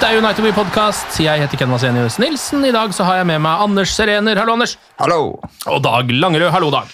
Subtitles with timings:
[0.00, 1.18] Dette er United We Podcast.
[1.20, 2.62] Jeg heter Ken Vasenius Nilsen.
[2.64, 4.38] I dag så har jeg med meg Anders Serener.
[4.40, 4.72] Hallo, Anders.
[4.96, 5.18] Hallo.
[5.68, 6.48] Og Dag Langerød.
[6.54, 6.88] Hallo, Dag.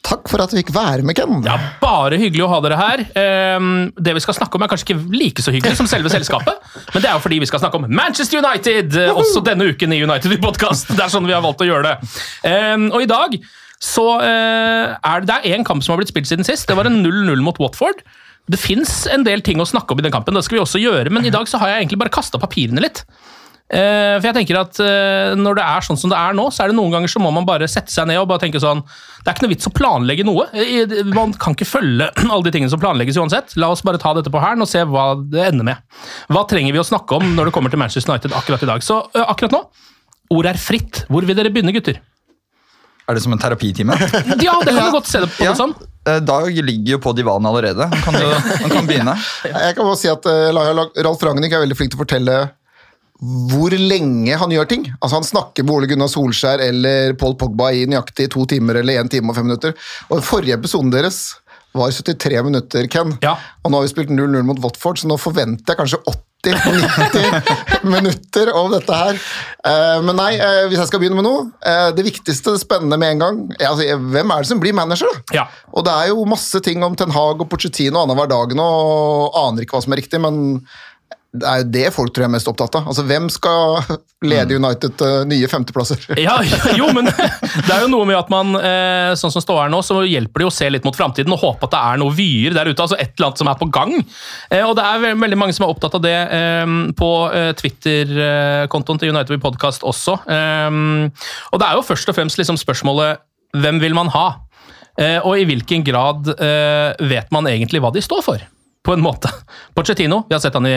[0.00, 1.42] Takk for at du fikk være med, Ken.
[1.44, 3.02] Ja, Bare hyggelig å ha dere her.
[3.20, 3.68] Ehm,
[4.00, 6.64] det vi skal snakke om, er kanskje ikke like så hyggelig som selve selskapet,
[6.96, 8.96] men det er jo fordi vi skal snakke om Manchester United!
[9.04, 10.88] eh, Også denne uken i United Podcast.
[10.96, 12.12] Det er sånn vi har valgt å gjøre det.
[12.48, 13.36] Ehm, og i dag
[13.84, 16.64] så eh, er det, én kamp som har blitt spilt siden sist.
[16.72, 18.00] Det var en 0-0 mot Watford.
[18.46, 20.78] Det fins en del ting å snakke om i den kampen, det skal vi også
[20.82, 23.02] gjøre, men i dag så har jeg egentlig bare kasta papirene litt.
[23.66, 26.62] Uh, for jeg tenker at uh, Når det er sånn som det er nå, så
[26.62, 28.78] er det noen ganger så må man bare sette seg ned og bare tenke sånn
[28.86, 30.44] Det er ikke noe vits å planlegge noe.
[31.10, 33.56] Man kan ikke følge alle de tingene som planlegges uansett.
[33.58, 35.82] La oss bare ta dette på hælen og se hva det ender med.
[36.30, 38.86] Hva trenger vi å snakke om når det kommer til Manchester United akkurat i dag?
[38.86, 39.64] Så uh, akkurat nå,
[40.38, 41.02] ordet er fritt.
[41.10, 41.98] Hvor vil dere begynne, gutter?
[43.10, 43.98] Er det som en terapitime?
[44.46, 45.50] Ja, det kan du godt se det på Ja.
[45.56, 45.74] det sånn.
[46.06, 47.88] Eh, Dag ligger jo på divanen allerede.
[47.92, 48.30] Han kan, jo,
[48.62, 49.16] han kan begynne.
[49.44, 52.38] Jeg kan bare si at uh, Ralf Ragnhild er veldig flink til å fortelle
[53.50, 54.82] hvor lenge han gjør ting.
[55.00, 59.00] Altså Han snakker med Ole Gunnar Solskjær eller Paul Pogba i nøyaktig to timer eller
[59.00, 59.72] én time og fem minutter.
[60.10, 61.20] Og den forrige episoden deres
[61.76, 63.16] var 73 minutter, Ken.
[63.24, 63.34] Ja.
[63.64, 66.00] Og nå har vi spilt 0-0 mot Watford, så nå forventer jeg kanskje
[66.54, 69.20] 80-90 minutter om dette her.
[69.66, 72.98] Eh, men nei, eh, hvis jeg skal begynne med noe eh, Det viktigste, det spennende
[73.00, 75.40] med en gang altså, Hvem er det som blir manager, da?
[75.40, 75.46] Ja.
[75.74, 79.40] Og det er jo masse ting om Ten Hag og Pochettino annenhver dag nå, og
[79.42, 80.60] aner ikke hva som er riktig, men
[81.40, 82.88] det er jo det folk tror jeg er mest opptatt av.
[82.90, 86.02] Altså, Hvem skal lede United til nye femteplasser?
[86.26, 86.38] Ja,
[86.74, 89.82] jo, men det er jo noe med at man, eh, sånn som står her nå,
[89.86, 92.14] så hjelper det jo å se litt mot framtiden og håpe at det er noe
[92.16, 93.94] vyer der ute, altså et eller annet som er på gang.
[94.50, 99.02] Eh, og det er veldig mange som er opptatt av det eh, på eh, Twitter-kontoen
[99.02, 100.18] til United We Podcast også.
[100.24, 100.80] Eh,
[101.52, 103.22] og det er jo først og fremst liksom spørsmålet
[103.56, 104.26] hvem vil man ha?
[104.96, 106.28] Eh, og i hvilken grad
[107.04, 108.42] vet man egentlig hva de står for?
[108.86, 109.32] På en måte.
[109.76, 110.76] Pochettino, vi har sett han i,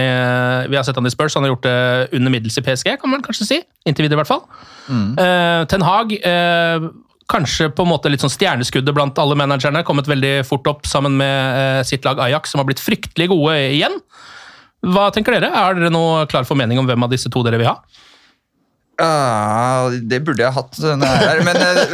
[0.72, 1.78] vi har sett han i Spurs, han har gjort det
[2.18, 3.60] under middels i PSG, kan man kanskje si.
[3.86, 4.42] Inntil videre, i hvert fall.
[5.22, 6.90] Eh, Ten Hag, uh,
[7.30, 9.86] kanskje på en måte litt sånn stjerneskuddet blant alle managerne.
[9.88, 13.54] Kommet veldig fort opp sammen med eh, sitt lag Ajax, som har blitt fryktelig gode
[13.70, 14.00] igjen.
[14.90, 15.52] Hva tenker dere?
[15.54, 17.78] Er dere noe klar for mening om hvem av disse to dere vil ha?
[19.00, 20.80] Ah, det burde jeg hatt.
[20.84, 21.94] er her, Men eh,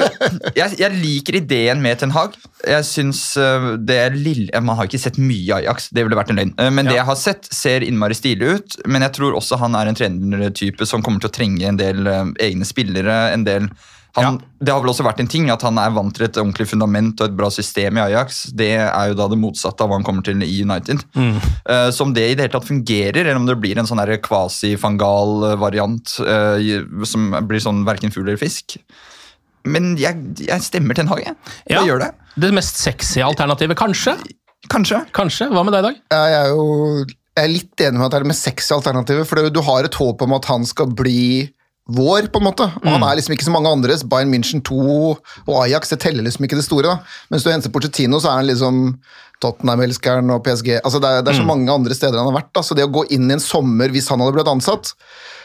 [0.58, 2.34] jeg, jeg liker ideen med Ten Hag.
[2.66, 6.34] Jeg synes eh, det er lille, Man har ikke sett mye Ajax, det ville vært
[6.34, 6.56] en løgn.
[6.58, 8.78] Men Men det jeg har sett, ser innmari stilig ut.
[8.90, 12.10] Men jeg tror også han er en trenertype som kommer til å trenge en del
[12.10, 13.20] eh, egne spillere.
[13.36, 13.70] en del
[14.24, 16.68] han, Det har vel også vært en ting at han er vant til et ordentlig
[16.72, 18.38] fundament og et bra system i Ajax.
[18.56, 21.04] Det er jo da det motsatte av hva han kommer til i United.
[21.20, 24.00] Eh, så om det i det hele tatt fungerer, eller om det blir en sånn
[24.00, 28.78] her quasi-fangal eh, variant eh, som blir sånn verken fugl eller fisk.
[29.66, 30.16] Men jeg,
[30.46, 31.36] jeg stemmer Ten en jeg.
[31.68, 31.84] Jeg Ja.
[31.86, 32.12] gjør det.
[32.38, 34.16] Det mest sexy alternativet, kanskje?
[34.70, 35.04] Kanskje.
[35.14, 35.50] Kanskje?
[35.54, 35.96] Hva med deg, Dag?
[36.12, 39.28] Jeg er jo jeg er litt enig med at det er det mest sexy alternativet,
[39.28, 41.50] for du har et håp om at han skal bli
[41.86, 42.66] vår, på en måte.
[42.82, 44.04] Og Han er liksom ikke så mange andres.
[44.10, 46.96] Bayern München 2 og Ajax det teller liksom ikke det store.
[46.96, 47.20] da.
[47.30, 48.82] Mens du henter Porcetino, så er han liksom
[49.44, 50.80] Tottenham-elskeren og PSG.
[50.80, 52.52] Altså det, er, det er så mange andre steder han har vært.
[52.56, 52.64] da.
[52.66, 54.96] Så det å gå inn i en sommer, hvis han hadde blitt ansatt,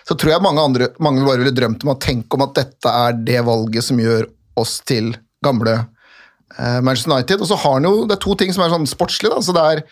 [0.09, 2.95] så tror jeg mange, andre, mange bare ville drømt om å tenke om at dette
[3.05, 5.13] er det valget som gjør oss til
[5.45, 7.45] gamle eh, Manchester United.
[7.45, 9.33] Og så har han jo, det er to ting som er sånn sportslig.
[9.35, 9.85] da, så det er,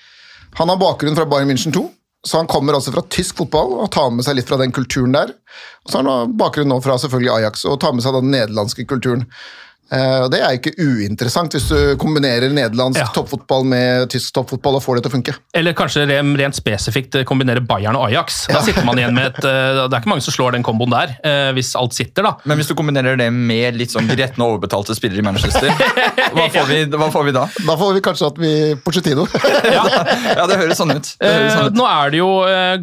[0.56, 1.84] Han har bakgrunn fra Bayern München 2.
[2.26, 5.14] Så han kommer også fra tysk fotball og tar med seg litt fra den kulturen
[5.14, 5.30] der.
[5.86, 8.86] Og så har han bakgrunn nå fra selvfølgelig Ajax og tar med seg den nederlandske
[8.90, 9.28] kulturen.
[9.90, 13.06] Eh, og Det er ikke uinteressant hvis du kombinerer nederlandsk Ja.
[13.14, 15.34] toppfotball med tysk toppfotball og får det til å funke.
[15.56, 18.46] Eller kanskje rent, rent spesifikt eh, kombinere Bayern og Ajax.
[18.52, 20.92] Da sitter man igjen med et eh, Det er ikke mange som slår den komboen
[20.92, 22.34] der, eh, hvis alt sitter, da.
[22.44, 25.72] Men hvis du kombinerer det med litt sånn gretne og overbetalte spillere i Manchester,
[26.36, 27.46] hva får vi, hva får vi da?
[27.64, 28.52] Da får vi kanskje at vi
[28.84, 29.24] Pochettino.
[30.38, 31.08] Ja, det høres sånn ut.
[31.22, 31.76] Høres sånn ut.
[31.78, 32.28] nå er det jo,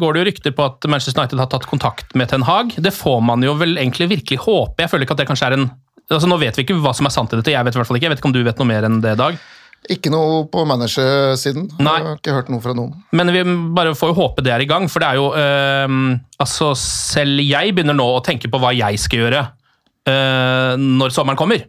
[0.00, 2.74] går det jo rykter på at Manchester United har tatt kontakt med Ten Hag.
[2.82, 4.82] Det får man jo vel egentlig virkelig håpe.
[4.82, 5.66] Jeg føler ikke at det kanskje er en
[6.10, 7.50] altså Nå vet vi ikke hva som er sant i dette.
[7.50, 8.06] Jeg vet i hvert fall ikke.
[8.06, 9.38] Jeg vet ikke om du vet noe mer enn det, Dag.
[9.90, 11.68] Ikke noe på managersiden.
[11.78, 11.96] Nei.
[12.00, 12.94] Jeg har ikke hørt noe fra noen.
[13.14, 13.42] Men vi
[13.76, 17.38] bare får jo håpe det er i gang, for det er jo eh, Altså, selv
[17.44, 19.44] jeg begynner nå å tenke på hva jeg skal gjøre
[20.10, 21.66] eh, når sommeren kommer.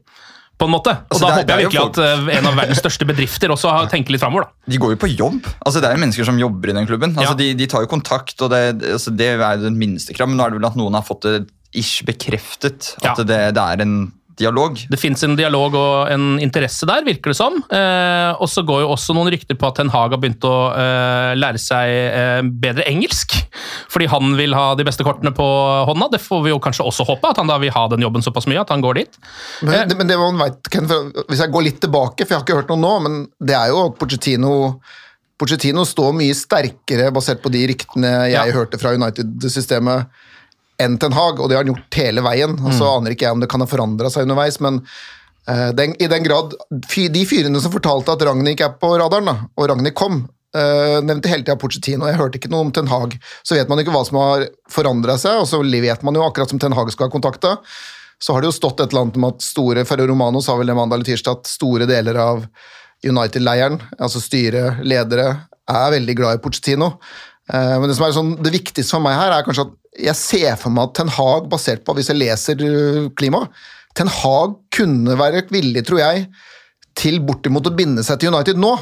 [0.57, 0.89] På en måte.
[0.89, 3.05] Og Altså, da er- håper er jeg virkelig folk- at eh, en av verdens største
[3.05, 4.47] bedrifter også har- tenker litt framover.
[4.67, 5.45] De går jo på jobb.
[5.65, 7.13] Altså, det er jo mennesker som jobber i den klubben.
[7.15, 7.37] Altså, Ja.
[7.37, 10.27] de, de tar jo kontakt, og det, altså, det er jo den minste krav.
[10.27, 13.13] Men nå er det vel at noen har fått det ish bekreftet, at Ja.
[13.23, 14.77] det, det er en dialog.
[14.89, 17.55] Det fins en dialog og en interesse der, virker det som.
[17.73, 20.53] Eh, og så går jo også noen rykter på at Ten Hag har begynt å
[20.77, 23.33] eh, lære seg eh, bedre engelsk.
[23.89, 25.47] Fordi han vil ha de beste kortene på
[25.89, 26.09] hånda.
[26.13, 28.45] Det får vi jo kanskje også håpe, at han da vil ha den jobben såpass
[28.49, 29.19] mye at han går dit.
[29.65, 32.39] Men, det- men det man vet, Ken, for Hvis jeg går litt tilbake, for jeg
[32.39, 34.53] har ikke hørt noe nå, men det er jo at Pochettino
[35.37, 38.45] Pochettino står mye sterkere, basert på de ryktene jeg Ja.
[38.55, 40.07] hørte fra United-systemet,
[40.81, 42.55] enn Ten Hag, og det har han gjort hele veien.
[42.61, 44.79] Og så aner ikke jeg om det kan ha forandra seg underveis, men
[45.49, 46.53] uh, den, i den grad
[46.89, 50.21] fy, De fyrene som fortalte at Ragnhild er på radaren, da, og Ragnhild kom,
[50.57, 52.09] uh, nevnte hele tida Pochettino.
[52.09, 53.17] Jeg hørte ikke noe om Ten Hag.
[53.41, 56.53] Så vet man ikke hva som har forandra seg, og så vet man jo akkurat
[56.53, 57.57] som Ten Hag skal ha kontakta.
[58.21, 60.69] Så har det jo stått et eller annet om at store Ferro Romano sa vel
[60.69, 62.45] det mandag eller tirsdag at store deler av
[63.05, 65.27] United-leiren, altså styre, ledere,
[65.69, 66.87] er veldig glad i Pochettino.
[67.51, 70.17] Eh, Men det som er sånn, det viktigste for meg her, er kanskje at jeg
[70.19, 73.45] ser for meg at Ten Hag, basert på hvis jeg leser uh, klima,
[73.97, 76.27] Ten Hag kunne være villig, tror jeg,
[76.97, 78.75] til bortimot å binde seg til United nå.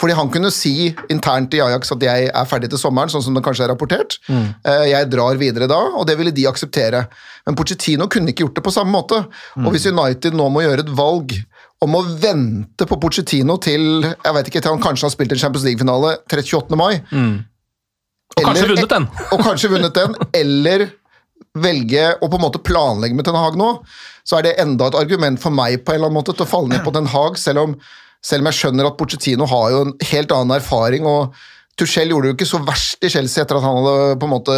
[0.00, 3.36] Fordi han kunne si internt i Ajax at jeg er ferdig til sommeren, sånn som
[3.36, 4.16] det kanskje er rapportert.
[4.26, 4.46] Mm.
[4.88, 7.04] Jeg drar videre da, og det ville de akseptere.
[7.46, 9.20] Men Pochettino kunne ikke gjort det på samme måte.
[9.60, 11.36] Og hvis United nå må gjøre et valg
[11.82, 15.44] om å vente på Pochettino til jeg vet ikke, til han kanskje har spilt en
[15.44, 16.78] Champions League-finale 28.
[16.78, 16.94] mai
[18.36, 19.08] Og kanskje eller- vunnet den.
[19.32, 20.86] Og kanskje vunnet den, eller
[21.62, 23.72] velge å på en måte planlegge med Ten Hag nå,
[24.24, 26.48] så er det enda et argument for meg på en eller annen måte til å
[26.48, 27.74] falle ned på Ten Hag, selv om,
[28.24, 31.34] selv om jeg skjønner at Pochettino har jo en helt annen erfaring, og
[31.76, 34.32] Tuchel gjorde det jo ikke så verst i Chelsea etter at han hadde på en
[34.32, 34.56] måte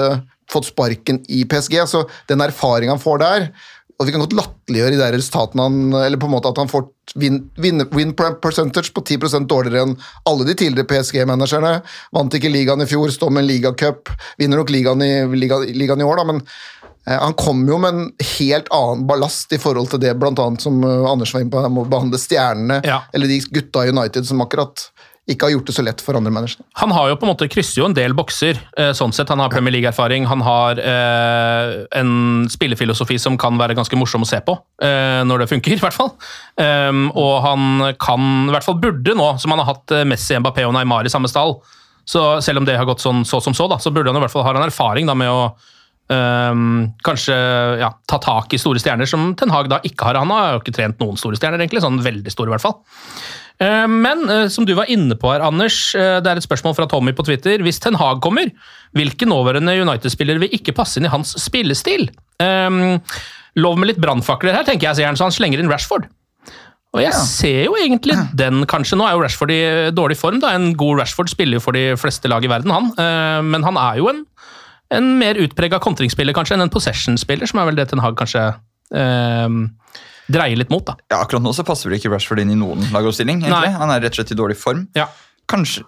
[0.50, 3.46] fått sparken i PSG, så den erfaringen han får der,
[3.98, 6.70] og vi kan godt latterliggjøre de der resultatene han Eller på en måte at han
[6.70, 6.88] får
[7.20, 9.96] win, win, win percentage på 10% dårligere enn
[10.26, 11.76] alle de tidligere PSG-managerne.
[12.16, 14.10] Vant ikke ligaen i fjor, står med en ligacup,
[14.40, 16.40] vinner nok ligaen i, liga, ligaen i år, da, men
[17.06, 20.64] eh, han kommer jo med en helt annen ballast i forhold til det blant annet
[20.64, 23.02] som eh, Anders var inne på, han må behandle stjernene, Ja.
[23.14, 24.88] eller de gutta i United som akkurat
[25.30, 26.66] ikke har gjort det så lett for andre mennesker.
[26.82, 28.58] Han har jo på en måte krysser jo en del bokser.
[28.76, 29.30] eh, sånn sett.
[29.32, 34.28] Han har Premier League-erfaring, han har eh, en spillefilosofi som kan være ganske morsom å
[34.28, 36.12] se på, eh, når det funker, i hvert fall.
[36.60, 40.36] Um, og han kan, i hvert fall burde nå, som han har hatt eh, Messi,
[40.36, 41.56] Mbappé og Neymar i samme stall,
[42.04, 44.24] så selv om det har gått sånn så som så, da, så burde han i
[44.26, 45.54] hvert fall ha en erfaring da, med å
[46.12, 47.36] um, kanskje
[47.80, 50.20] ja, ta tak i store stjerner, som Ten Hag da ikke har.
[50.20, 52.78] Han har jo ikke trent noen store stjerner, egentlig, sånn veldig store i hvert fall.
[53.62, 56.74] Eh, Men eh, som du var inne på her, Anders, eh, det er et spørsmål
[56.78, 57.62] fra Tommy på Twitter.
[57.62, 58.50] Hvis Ten Hag kommer,
[58.96, 62.08] hvilke nåværende United-spillere vil ikke passe inn i hans spillestil?
[62.42, 62.98] Um,
[63.60, 66.08] lov med litt brannfakler her, tenker jeg, sier han, så han slenger inn Rashford.
[66.94, 68.98] Og jeg ser jo egentlig den, kanskje.
[68.98, 69.62] Nå er jo Rashford i
[69.94, 70.42] dårlig form.
[70.42, 70.52] da.
[70.54, 72.92] En god Rashford spiller jo for de fleste lag i verden, han.
[73.50, 74.22] Men han er jo en,
[74.96, 78.46] en mer utprega kontringsspiller kanskje enn en possession-spiller, som er vel det Ten Hag kanskje
[78.94, 79.58] eh,
[80.32, 80.84] dreier litt mot.
[80.86, 80.96] da.
[81.12, 83.42] Ja, akkurat nå så passer vel ikke Rashford inn i noen lagoppstilling.
[83.44, 83.70] egentlig.
[83.74, 83.78] Nei.
[83.80, 84.86] Han er rett og slett i dårlig form.
[84.96, 85.08] Ja.
[85.50, 85.82] Kanskje,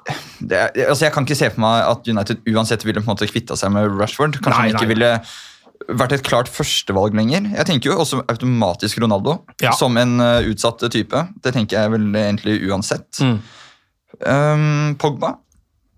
[0.44, 3.28] det altså Jeg kan ikke se for meg at United uansett ville på en måte
[3.30, 4.36] kvitta seg med Rashford.
[4.44, 4.92] Kanskje Nei, han ikke nei.
[4.92, 7.46] ville vært et klart førstevalg lenger.
[7.56, 9.72] Jeg tenker jo også automatisk Ronaldo Ja.
[9.76, 11.22] som en uh, utsatt type.
[11.44, 13.08] Det tenker jeg vel egentlig uansett.
[13.24, 13.38] Mm.
[14.26, 15.34] Um, Pogba.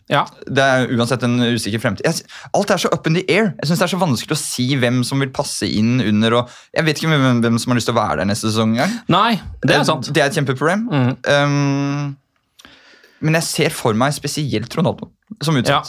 [0.08, 0.22] Ja.
[0.48, 2.06] Det er uansett en usikker fremtid.
[2.08, 2.22] Jeg,
[2.56, 3.50] alt er så up in the air.
[3.60, 6.38] Jeg synes Det er så vanskelig å si hvem som vil passe inn under.
[6.40, 8.72] og Jeg vet ikke hvem, hvem som har lyst til å være der neste sesong.
[8.76, 8.94] engang.
[9.12, 10.08] Nei, det er sant.
[10.12, 10.86] Det er et kjempeproblem.
[10.88, 11.12] Mm.
[11.28, 12.16] Um,
[13.20, 15.10] men jeg ser for meg spesielt Ronaldo
[15.42, 15.82] som Ja.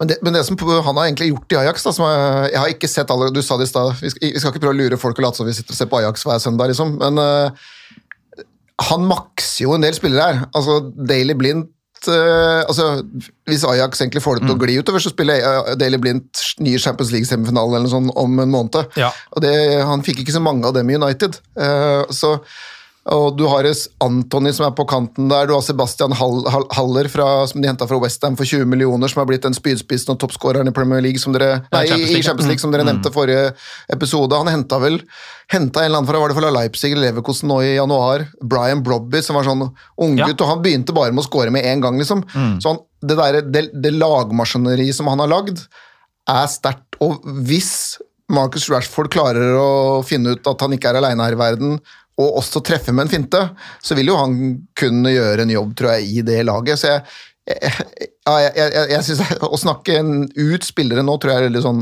[0.00, 2.58] Men det, men det som han har egentlig gjort i Ajax da, som jeg, jeg
[2.62, 4.72] har ikke sett alle, Du sa det i stad, vi, skal- vi skal ikke prøve
[4.74, 6.96] å lure folk og late som vi sitter og ser på Ajax hver søndag, liksom.
[6.98, 7.50] Men uh,
[8.88, 10.38] han makser jo en del spillere her.
[10.56, 11.68] Altså, Daily Blind
[12.08, 13.02] eh, altså,
[13.48, 16.80] Hvis Ajax egentlig får det til å gli utover, så spiller eh, Daily Blindt nye
[16.80, 18.96] Champions League-semifinalen eller noe sånt om en måned.
[19.00, 19.10] Ja.
[19.34, 19.54] Og det,
[19.86, 21.40] Han fikk ikke så mange av dem i United.
[21.58, 22.36] Uh, så,
[23.10, 23.66] og Du har
[24.04, 27.66] Antony som er på kanten der, du har Sebastian Hall, Hall, Haller fra, som de
[27.68, 31.02] henta fra Westham for 20 millioner, som har blitt den spydspissen og toppskåreren i Premier
[31.02, 32.28] League som dere, nei, Champions i League, ja.
[32.30, 33.48] Champions League, som dere nevnte forrige
[33.92, 34.38] episode.
[34.38, 35.00] Han henta vel
[35.50, 38.28] henta en eller annen fra, var det fra Leipzig eller Leverkosten nå i januar.
[38.46, 40.44] Brian Brobby, som var sånn unggutt, Ja.
[40.44, 41.98] og han begynte bare med å score med en gang.
[41.98, 42.22] liksom.
[42.62, 45.58] Så han, det, der, det, det lagmaskineriet som han har lagd,
[46.30, 46.94] er sterkt.
[47.02, 47.98] Og hvis
[48.30, 51.80] Marcus Rashford klarer å finne ut at han ikke er aleine her i verden,
[52.20, 53.40] og også treffe med en finte,
[53.82, 54.36] så vil jo han
[54.78, 56.80] kunne gjøre en jobb, tror jeg, i det laget.
[56.80, 57.02] Så jeg,
[57.50, 59.96] jeg, jeg, jeg, synes Å snakke
[60.36, 61.80] ut spillere nå, tror jeg er veldig sånn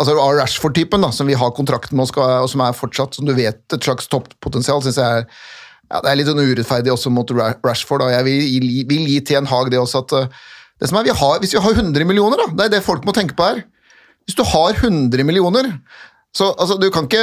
[0.00, 3.16] Altså av Rashford-typen, da, som vi har kontrakten med, og, skal, og som er fortsatt,
[3.16, 5.26] som du vet, et slags topppotensial, syns jeg er
[5.90, 8.04] ja, er litt sånn urettferdig også mot Rashford.
[8.04, 8.12] Da.
[8.14, 10.40] Jeg vil, vil gi til en Hag det også at uh,
[10.80, 13.04] det som er, vi har, Hvis vi har 100 millioner, da, det er det folk
[13.04, 13.62] må tenke på her
[14.24, 15.74] Hvis du har 100 millioner
[16.30, 17.22] så altså, du, kan ikke,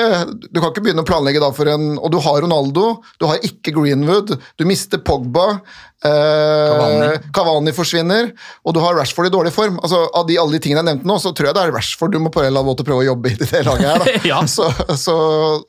[0.52, 3.40] du kan ikke begynne å planlegge da for en Og du har Ronaldo, du har
[3.46, 7.22] ikke Greenwood, du mister Pogba eh, Cavani.
[7.38, 8.34] Cavani forsvinner,
[8.68, 9.80] og du har Rashford i dårlig form.
[9.80, 12.18] Altså, av de, alle de tingene jeg nevnte nå, så tror jeg det er Rashford
[12.18, 14.20] du må annen måte prøve å jobbe i det laget her.
[14.28, 14.42] Ja.
[14.50, 14.68] Så,
[15.00, 15.16] så,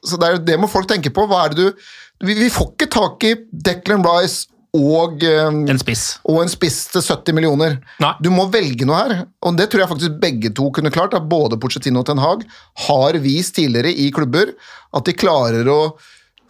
[0.02, 1.28] så det, er, det må folk tenke på.
[1.30, 1.88] Hva er det du
[2.26, 6.18] vi, vi får ikke tak i Declan Rice og eh, En spiss.
[6.28, 7.78] og en spiss til 70 millioner.
[8.02, 8.12] Nei.
[8.22, 11.16] Du må velge noe her, og det tror jeg faktisk begge to kunne klart.
[11.16, 12.44] At både Pochettino og Ten Hag
[12.88, 14.52] har vist tidligere i klubber
[14.92, 15.80] at de klarer å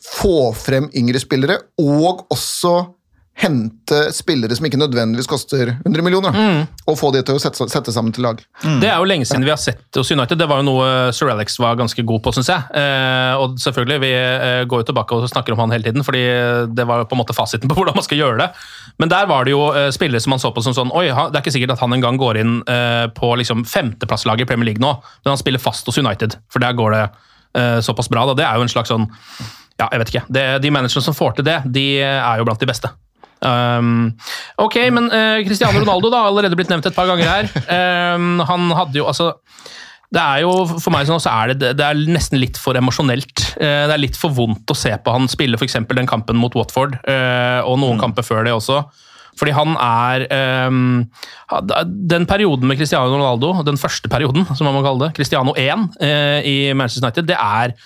[0.08, 2.74] få frem yngre spillere, og også
[3.38, 6.64] hente spillere som ikke nødvendigvis koster 100 millioner, Mm.
[6.90, 8.40] og få de til å sette, sette sammen til lag.
[8.82, 10.38] Det er jo lenge siden vi har sett hos United.
[10.40, 12.62] Det var jo noe Sir Alex var ganske god på, syns jeg.
[12.74, 16.24] Eh, og selvfølgelig, vi eh, går jo tilbake og snakker om han hele tiden, fordi
[16.74, 18.48] det var på en måte fasiten på hvordan man skal gjøre det.
[18.98, 21.38] Men der var det jo eh, spillere som man så på som sånn Oi, det
[21.38, 24.72] er ikke sikkert at han en gang går inn eh, på liksom femteplasslaget i Premier
[24.72, 24.90] League nå,
[25.22, 27.04] men han spiller fast hos United, for der går det
[27.54, 28.26] eh, såpass bra.
[28.26, 28.34] Da.
[28.34, 29.06] Det er jo en slags sånn
[29.78, 30.24] Ja, jeg vet ikke.
[30.34, 32.88] Det, de managerne som får til det, de er jo blant de beste.
[33.38, 34.12] Um,
[34.58, 37.52] ok, men uh, Cristiano Ronaldo da, har allerede blitt nevnt et par ganger her.
[38.18, 39.32] Um, han hadde jo altså
[40.14, 43.42] det er jo, For meg sånn, så er det, det er nesten litt for emosjonelt.
[43.60, 45.76] Eh, Det er litt for vondt å se på han spille f.eks.
[45.92, 48.80] den kampen mot Watford, eh, og noen kamper før det også.
[49.38, 50.24] Fordi han er
[50.66, 51.04] um,
[52.10, 55.84] Den perioden med Cristiano Ronaldo, den første perioden, som man må kalle det, Cristiano 1
[56.00, 57.76] uh, i Manchester United, det er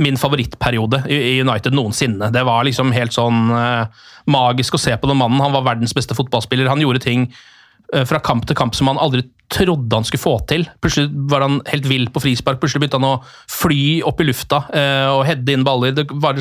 [0.00, 2.30] min favorittperiode i United noensinne.
[2.32, 5.42] Det var liksom helt sånn eh, magisk å se på den mannen.
[5.44, 6.70] Han var verdens beste fotballspiller.
[6.70, 10.36] Han gjorde ting eh, fra kamp til kamp som han aldri trodde han skulle få
[10.50, 10.68] til.
[10.80, 12.62] Plutselig var han helt vill på frispark.
[12.62, 13.18] Plutselig begynte han å
[13.50, 15.96] fly opp i lufta eh, og heade inn baller.
[15.96, 16.40] Det var,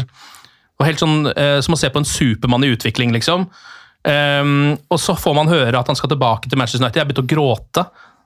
[0.85, 1.25] helt sånn
[1.59, 3.49] som å se på en supermann i utvikling, liksom.
[4.07, 7.01] Ehm, og så får man høre at han skal tilbake til Manchester United.
[7.01, 7.83] Jeg begynte å gråte.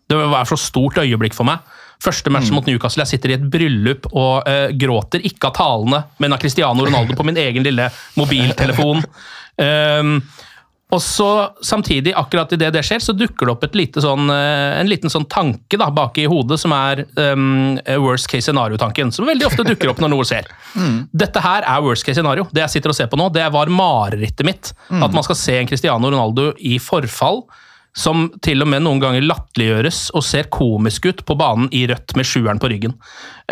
[0.09, 1.63] Det var et så stort øyeblikk for meg.
[2.03, 5.23] Første matchen mot Newcastle, jeg sitter i et bryllup og uh, gråter.
[5.29, 7.87] Ikke av talene, men av Cristiano Ronaldo på min egen lille
[8.19, 9.05] mobiltelefon.
[9.55, 10.17] Um,
[10.93, 11.29] og så
[11.63, 15.09] Samtidig, akkurat idet det skjer, så dukker det opp et lite sånn, eh, en liten
[15.09, 19.13] sånn tanke da, bak i hodet, som er um, worst case scenario-tanken.
[19.15, 20.51] Som veldig ofte dukker opp når noe skjer.
[21.23, 22.45] Dette her er worst case scenario.
[22.51, 24.73] Det jeg sitter og ser på nå, det var marerittet mitt.
[24.91, 27.45] At man skal se en Cristiano Ronaldo i forfall.
[27.93, 32.15] Som til og med noen ganger latterliggjøres og ser komisk ut på banen i rødt
[32.17, 32.95] med sjueren på ryggen.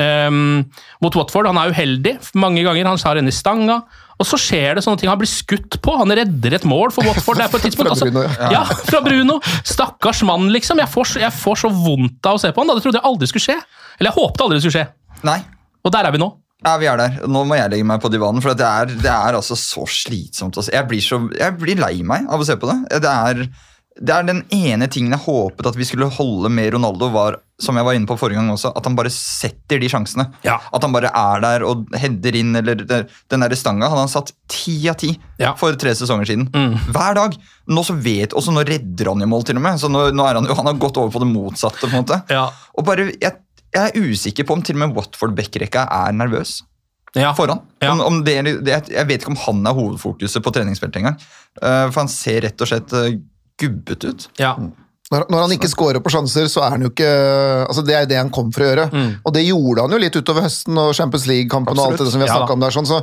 [0.01, 0.63] Um,
[1.03, 2.89] mot Watford, han er uheldig mange ganger.
[2.89, 3.81] Han tar henne i stanga.
[4.21, 5.09] Og så skjer det sånne ting.
[5.09, 5.93] Han blir skutt på.
[5.97, 7.37] Han redder et mål for Watford.
[7.41, 7.93] der på et tidspunkt.
[7.93, 8.63] Fra Bruno, altså, ja.
[8.89, 9.37] fra Bruno.
[9.65, 10.81] Stakkars mann, liksom.
[10.81, 12.69] Jeg får, så- jeg får så vondt av å se på han.
[12.69, 12.77] da.
[12.77, 13.57] Det trodde jeg aldri skulle skje.
[13.99, 15.23] Eller jeg håpte aldri det skulle skje.
[15.25, 15.39] Nei.
[15.85, 16.31] Og der er vi nå.
[16.61, 17.15] Ja, vi er der.
[17.25, 20.57] Nå må jeg legge meg på divanen, for det er, det er altså så slitsomt.
[20.61, 20.65] å.
[20.69, 23.01] Jeg blir, så, jeg blir lei meg av å se på det.
[23.01, 23.47] Det er,
[23.99, 27.75] det er den ene tingen jeg håpet at vi skulle holde med Ronaldo, var, som
[27.75, 30.29] jeg var inne på forrige gang også, at han bare setter de sjansene.
[30.47, 30.55] Ja.
[30.71, 34.31] At han bare er der og header inn, eller den der stanga hadde han satt
[34.51, 35.51] ti av ti Ja.
[35.59, 36.47] for tre sesonger siden.
[36.87, 37.35] Hver dag.
[37.67, 39.79] Nå så vet, også nå redder han jo mål, til og med.
[39.83, 41.83] Så nå, nå er han jo han har gått over på det motsatte.
[41.83, 42.21] på en måte.
[42.31, 42.47] Ja.
[42.79, 43.37] Og bare, jeg,
[43.75, 46.61] jeg er usikker på om til og med Watford-backrekka er nervøs
[47.35, 47.59] foran.
[47.81, 47.91] Ja.
[47.91, 51.17] Om, om det, det, jeg vet ikke om han er hovedfokuset på treningsfeltet engang.
[51.59, 53.09] Uh, for han ser rett og slett uh,
[53.61, 54.29] gubbet ut.
[54.41, 54.55] Ja.
[55.11, 57.07] Når, når han ikke scorer på sjanser, så er han jo ikke
[57.65, 58.85] altså Det er det han kom for å gjøre.
[58.93, 59.09] Mm.
[59.27, 62.23] Og det gjorde han jo litt utover høsten og Champions League-kampen og alt det som
[62.23, 62.71] vi har Ja om der.
[62.71, 63.01] sånn, så,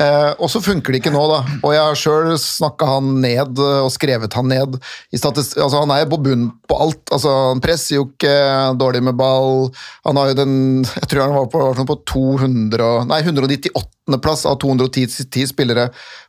[0.00, 1.42] eh, Og så funker det ikke nå, da.
[1.60, 4.80] Og jeg har sjøl snakka han ned eh, og skrevet han ned.
[5.12, 7.04] I altså Han er jo på bunn på alt.
[7.12, 8.34] altså Han presser jo ikke,
[8.80, 9.68] dårlig med ball.
[10.08, 13.84] Han har jo den Jeg tror han var på, var på 200 Nei, 198.
[14.10, 15.86] åttendeplass av 210 spillere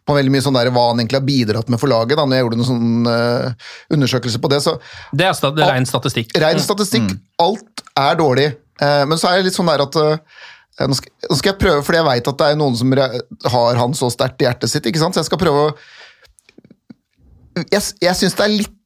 [0.08, 2.16] på veldig mye sånn der hva han egentlig har bidratt med for laget.
[2.18, 4.62] da, når jeg gjorde noen sånn uh, undersøkelse på det.
[4.64, 4.78] så
[5.12, 6.32] Det er sta- ren statistikk.
[6.42, 7.12] Ren statistikk.
[7.42, 8.48] Alt er dårlig.
[8.82, 10.18] Uh, men så er det litt sånn der at uh,
[10.88, 13.10] nå, skal, nå skal jeg prøve, fordi jeg veit at det er noen som re-
[13.56, 14.86] har han så sterkt i hjertet sitt.
[14.90, 15.14] ikke sant?
[15.18, 15.74] Så jeg skal prøve å
[17.72, 18.78] Jeg, jeg syns det er litt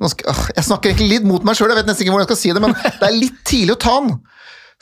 [0.00, 2.30] nå skal, Jeg snakker egentlig litt mot meg sjøl, jeg vet nesten ikke hvordan jeg
[2.32, 4.14] skal si det, men det er litt tidlig å ta han.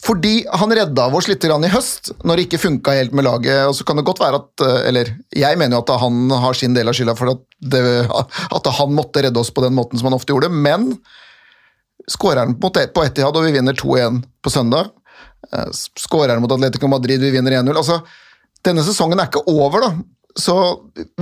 [0.05, 3.67] Fordi han redda oss litt i høst, når det ikke funka helt med laget.
[3.67, 6.55] og så kan det godt være at, eh, eller Jeg mener jo at han har
[6.55, 8.09] sin del av skylda for at, det,
[8.53, 10.99] at han måtte redde oss på den måten som han ofte gjorde, men
[12.09, 14.93] skårer han på Etihad og vi vinner 2-1 på søndag.
[15.51, 17.77] skåreren Skårer han mot Atletico Madrid, vi vinner 1-0.
[17.77, 18.03] Altså,
[18.63, 19.91] denne sesongen er ikke over, da.
[20.37, 20.55] Så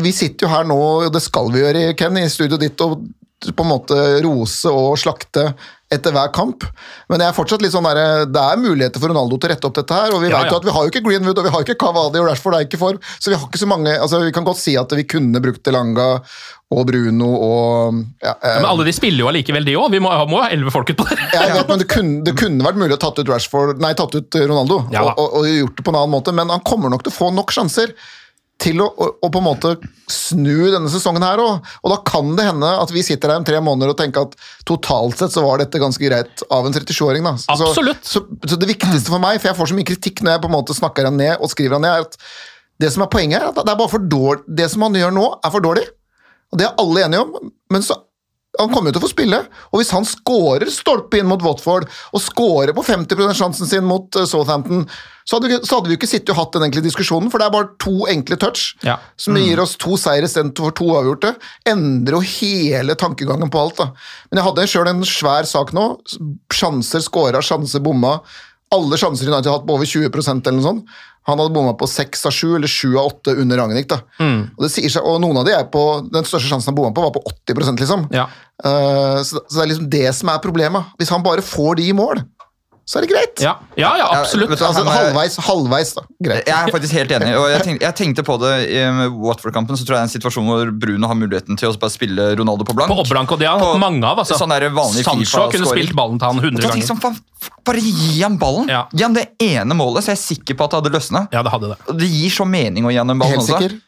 [0.02, 3.07] vi sitter jo her nå, og det skal vi gjøre, Ken, i studioet ditt, og
[3.52, 5.50] på en måte rose og slakte
[5.94, 6.64] etter hver kamp.
[7.12, 9.68] Men jeg er fortsatt litt sånn der, det er muligheter for Ronaldo til å rette
[9.68, 10.14] opp dette her.
[10.16, 10.54] og Vi Ja, vet ja.
[10.54, 12.64] jo at vi har jo ikke Greenwood og vi har ikke Cavadi og Rashford er
[12.66, 12.98] ikke form.
[13.20, 15.62] så vi har ikke så mange altså Vi kan godt si at vi kunne brukt
[15.66, 16.08] Delanga
[16.74, 19.92] og Bruno og ja, eh, Men alle de spiller jo allikevel, de òg.
[19.94, 21.22] Vi må, må ha elleve folk utpå der.
[21.36, 24.16] jeg vet, men det kunne, det kunne vært mulig å tatt ut Rashford, nei, tatt
[24.18, 27.04] ut Ronaldo og, og, og gjort det på en annen måte, men han kommer nok
[27.06, 27.94] til å få nok sjanser
[28.64, 29.75] til å, å, å på en måte
[30.11, 31.68] snu denne sesongen her òg.
[31.85, 34.37] Og da kan det hende at vi sitter her om tre måneder og tenker at
[34.68, 37.26] totalt sett så var dette ganske greit av en 37-åring.
[37.26, 37.37] da.
[37.40, 38.09] Så, Absolutt.
[38.09, 40.50] Så, så det viktigste for meg, for jeg får så mye kritikk når jeg på
[40.50, 42.18] en måte snakker han ned og skriver han ned, er at
[42.83, 44.42] det som er poenget er at det er bare for dårlig.
[44.61, 45.87] Det som han gjør nå, er for dårlig.
[46.52, 47.99] Og det er alle enige om, men så
[48.58, 49.38] han kommer jo til å få spille,
[49.73, 54.14] og hvis han scorer stolpe inn mot Watford og scorer på 50 sjansen sin mot
[54.20, 54.84] eh, Southampton,
[55.25, 57.46] så hadde, vi, så hadde vi ikke sittet og hatt den enkle diskusjonen, for det
[57.49, 58.99] er bare to enkle touch Ja.
[59.16, 61.30] som gir oss to seire istedenfor to avgjorte.
[61.66, 63.78] Endrer jo hele tankegangen på alt.
[63.80, 63.87] da.
[64.30, 65.87] Men jeg hadde sjøl en svær sak nå.
[66.52, 68.18] Sjanser scora, sjanser bomma.
[68.75, 70.94] Alle sjanser United har hatt på over 20% eller noe sånt.
[71.25, 73.88] Han hadde bomma på seks av sju, eller sju av åtte under Ragnhild.
[73.88, 74.00] da.
[74.59, 76.93] Og, det sier seg, og noen av de er på, Den største sjansen han bomma
[76.97, 78.09] på, var på 80 liksom.
[78.12, 78.28] Ja.
[78.64, 80.93] Uh, så, så det er liksom det som er problemet.
[81.00, 82.21] Hvis han bare får de i mål,
[82.84, 83.40] så er det greit.
[83.40, 84.50] Ja, ja, ja absolutt.
[84.50, 86.02] Ja, du Altså, halvveis, halvveis, da.
[86.23, 86.44] Greit.
[86.47, 87.30] Jeg er faktisk helt enig.
[87.38, 88.82] og Jeg tenkte, jeg tenkte på det i
[89.25, 89.76] Watford-kampen.
[89.76, 92.26] så tror jeg det er en situasjon hvor Bruno har muligheten til å bare spille
[92.36, 92.92] Ronaldo på blank.
[92.92, 94.18] På blank, og det har han hatt mange av.
[94.20, 94.36] altså.
[94.36, 95.52] Sånn der vanlig Sancho FIFA-scoring.
[95.56, 96.92] kunne spilt ballen til han Og 100 da tenkte jeg ganger.
[96.92, 97.20] sånn, faen,
[97.64, 98.68] Bare gi han ballen!
[98.68, 98.84] Ja.
[98.92, 101.25] Gi han det ene målet, så jeg er sikker på at det hadde løsna.
[101.32, 101.78] Ja, det hadde det.
[101.88, 103.58] Og Det gir så mening å gi han den ballen Helt også.
[103.60, 103.80] sikker?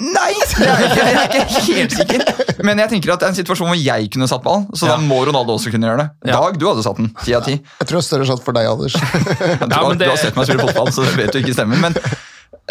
[0.00, 0.30] Nei!
[0.60, 2.62] Jeg er ikke, jeg er ikke helt sikker.
[2.64, 4.94] Men jeg tenker at det er en situasjon hvor jeg kunne satt ballen, så Ja.
[4.96, 6.32] da må Ronaldo også kunne gjøre det.
[6.32, 7.10] Dag, du hadde satt den.
[7.24, 7.54] Ti av ti.
[7.60, 8.96] Jeg tror det er større sjanse for deg, Anders.
[9.00, 11.54] Du, Ja, har- det- du har sett meg spille fotball, så det vet du ikke
[11.56, 11.80] stemmer.
[11.84, 11.96] Men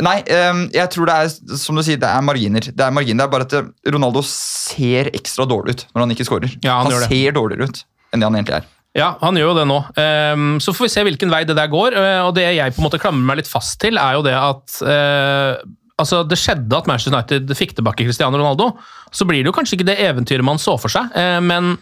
[0.10, 2.66] nei, ehm, jeg tror det er som du sier, det er marginer.
[2.72, 6.16] Det er marginer, det er bare at eh, Ronaldo ser ekstra dårlig ut når han
[6.18, 6.58] ikke skårer.
[6.66, 7.10] Ja, han gjør det.
[7.14, 8.70] ser dårligere ut enn det han egentlig er.
[8.98, 9.76] Ja, han gjør jo det nå.
[10.02, 11.94] Ehm, så får vi se hvilken vei det der går.
[11.94, 14.34] eh, og det jeg på en måte klamrer meg litt fast til, er jo det
[14.34, 15.60] at eh,
[16.00, 18.72] altså Det skjedde at Manchester United fikk tilbake Cristiano Ronaldo.
[19.12, 21.78] Så blir det jo kanskje ikke det eventyret man så for seg, eh, men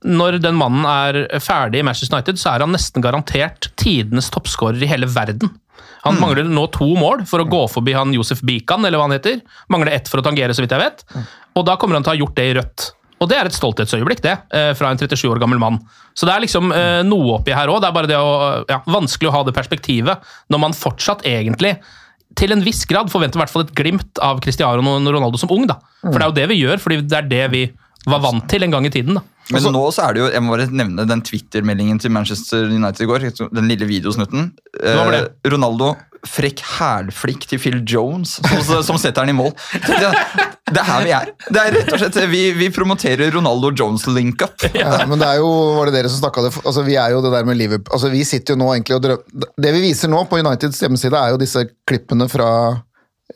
[0.00, 4.80] når den mannen er ferdig i Manchester United, så er han nesten garantert tidenes toppskårer
[4.80, 5.52] i hele verden.
[6.06, 9.18] Han mangler nå to mål for å gå forbi han Josef Bikan, eller hva han
[9.18, 9.42] heter.
[9.72, 11.04] Mangler ett for å tangere, så vidt jeg vet.
[11.58, 12.86] Og da kommer han til å ha gjort det i rødt.
[13.20, 15.76] Og det er et stolthetsøyeblikk, det, eh, fra en 37 år gammel mann.
[16.16, 17.82] Så det er liksom eh, noe oppi her òg.
[17.82, 21.76] Det er bare det å, ja, vanskelig å ha det perspektivet når man fortsatt egentlig
[22.38, 25.66] til en viss grad forventer i hvert fall et glimt av Cristiano Ronaldo som ung.
[25.66, 25.80] da.
[26.02, 27.64] For det er jo det vi gjør, fordi det er det vi
[28.08, 29.18] var vant til en gang i tiden.
[29.18, 29.24] da.
[29.50, 33.02] Men nå så er det jo, jeg må bare nevne den Twitter-meldingen til Manchester United
[33.02, 33.26] i går.
[33.50, 34.52] Den lille videosnutten.
[34.78, 35.94] Eh, Ronaldo
[36.26, 39.54] frekk hælflikk til Phil Jones, som, som setter han i mål.
[39.72, 40.10] Det,
[40.70, 41.32] det er her vi er.
[41.48, 44.68] Det er rett og slett, Vi, vi promoterer Ronaldo Jones link-up.
[44.76, 47.22] Ja, men det er jo, var det dere som snakket det, altså vi er jo
[47.24, 50.12] det der med Liverpool, altså vi sitter jo nå egentlig og drømmer, det vi viser
[50.12, 52.50] nå på Uniteds hjemmeside er jo disse klippene fra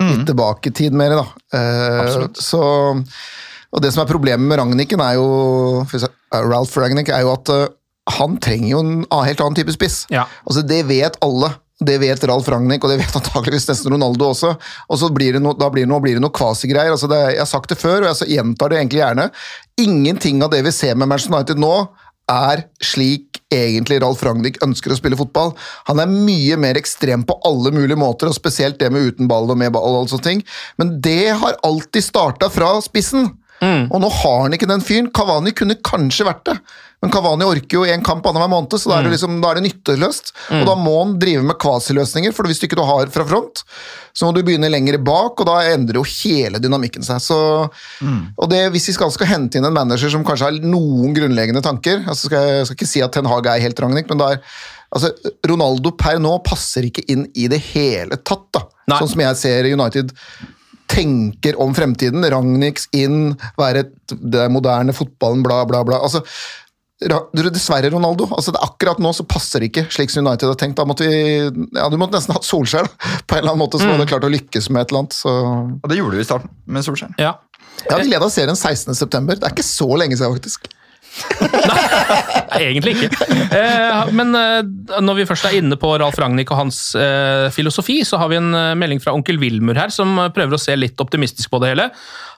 [0.01, 1.25] litt tilbake i tid mer da.
[1.55, 2.63] Eh, så,
[3.75, 5.27] og det som er problemet med Ragniken er jo,
[5.87, 6.09] eh,
[6.45, 7.67] Ralph Ragnik er jo at eh,
[8.19, 10.03] han trenger jo en helt annen type spiss.
[10.13, 10.27] Ja.
[10.45, 11.55] Altså det vet alle.
[11.85, 14.55] Det vet Ralf Ragnhild, og det vet antakeligvis nesten Ronaldo også.
[14.89, 16.95] Og så blir det noe, da blir det noe, blir det noe kvasigreier.
[16.95, 19.29] Altså det, jeg har sagt det før, og jeg så gjentar det egentlig gjerne.
[19.85, 21.75] Ingenting av det vi ser med Manchester United nå,
[22.31, 25.53] er slik egentlig Ralf Ragnhild ønsker å spille fotball.
[25.91, 29.51] Han er mye mer ekstrem på alle mulige måter, og spesielt det med uten ball
[29.53, 30.45] og med ball og alle sånne ting.
[30.81, 33.29] Men det har alltid starta fra spissen.
[33.63, 35.13] Og nå har han ikke den fyren.
[35.15, 36.55] Kavani kunne kanskje vært det,
[37.01, 39.59] men Kavani orker jo én kamp annenhver måned, så da er det, liksom, da er
[39.61, 40.33] det nytteløst.
[40.61, 43.65] Og da må han drive med kvasiløsninger, for hvis du ikke du har fra front,
[44.17, 47.21] så må du begynne lenger bak, og da endrer jo hele dynamikken seg.
[47.25, 47.39] Så,
[48.37, 51.63] og det, Hvis vi skal, skal hente inn en manager som kanskje har noen grunnleggende
[51.65, 54.21] tanker altså skal Jeg, jeg skal ikke si at Ten Hag er helt Ragnhild, men
[54.21, 54.57] det er,
[54.95, 55.13] altså,
[55.51, 58.49] Ronaldo per nå passer ikke inn i det hele tatt.
[58.55, 58.65] da.
[58.89, 59.01] Nei.
[59.01, 60.13] Sånn som jeg ser United
[60.91, 62.25] tenker om fremtiden.
[62.31, 66.03] Ragnhiks inn, være et, det er moderne fotballen, bla, bla, bla.
[66.05, 66.25] altså
[67.05, 68.29] Dessverre, Ronaldo.
[68.33, 70.79] altså det, Akkurat nå så passer det ikke slik som United har tenkt.
[70.79, 71.17] Da måtte vi,
[71.75, 74.25] ja, Du måtte nesten hatt Solskjær da, på en eller annen måte, som hadde klart
[74.29, 75.19] å lykkes med et eller annet.
[75.19, 75.35] så...
[75.83, 77.19] Og det gjorde vi i starten, med Solskjær.
[77.21, 77.35] Ja.
[77.89, 79.27] Ja, Vi leda serien 16.9.
[79.35, 80.71] Det er ikke så lenge siden, faktisk.
[82.55, 83.27] Nei, egentlig ikke.
[83.55, 84.61] Eh, men eh,
[85.03, 88.39] når vi først er inne på Ralf Ragnhild og hans eh, filosofi, så har vi
[88.41, 91.89] en melding fra onkel Wilmur her, som prøver å se litt optimistisk på det hele.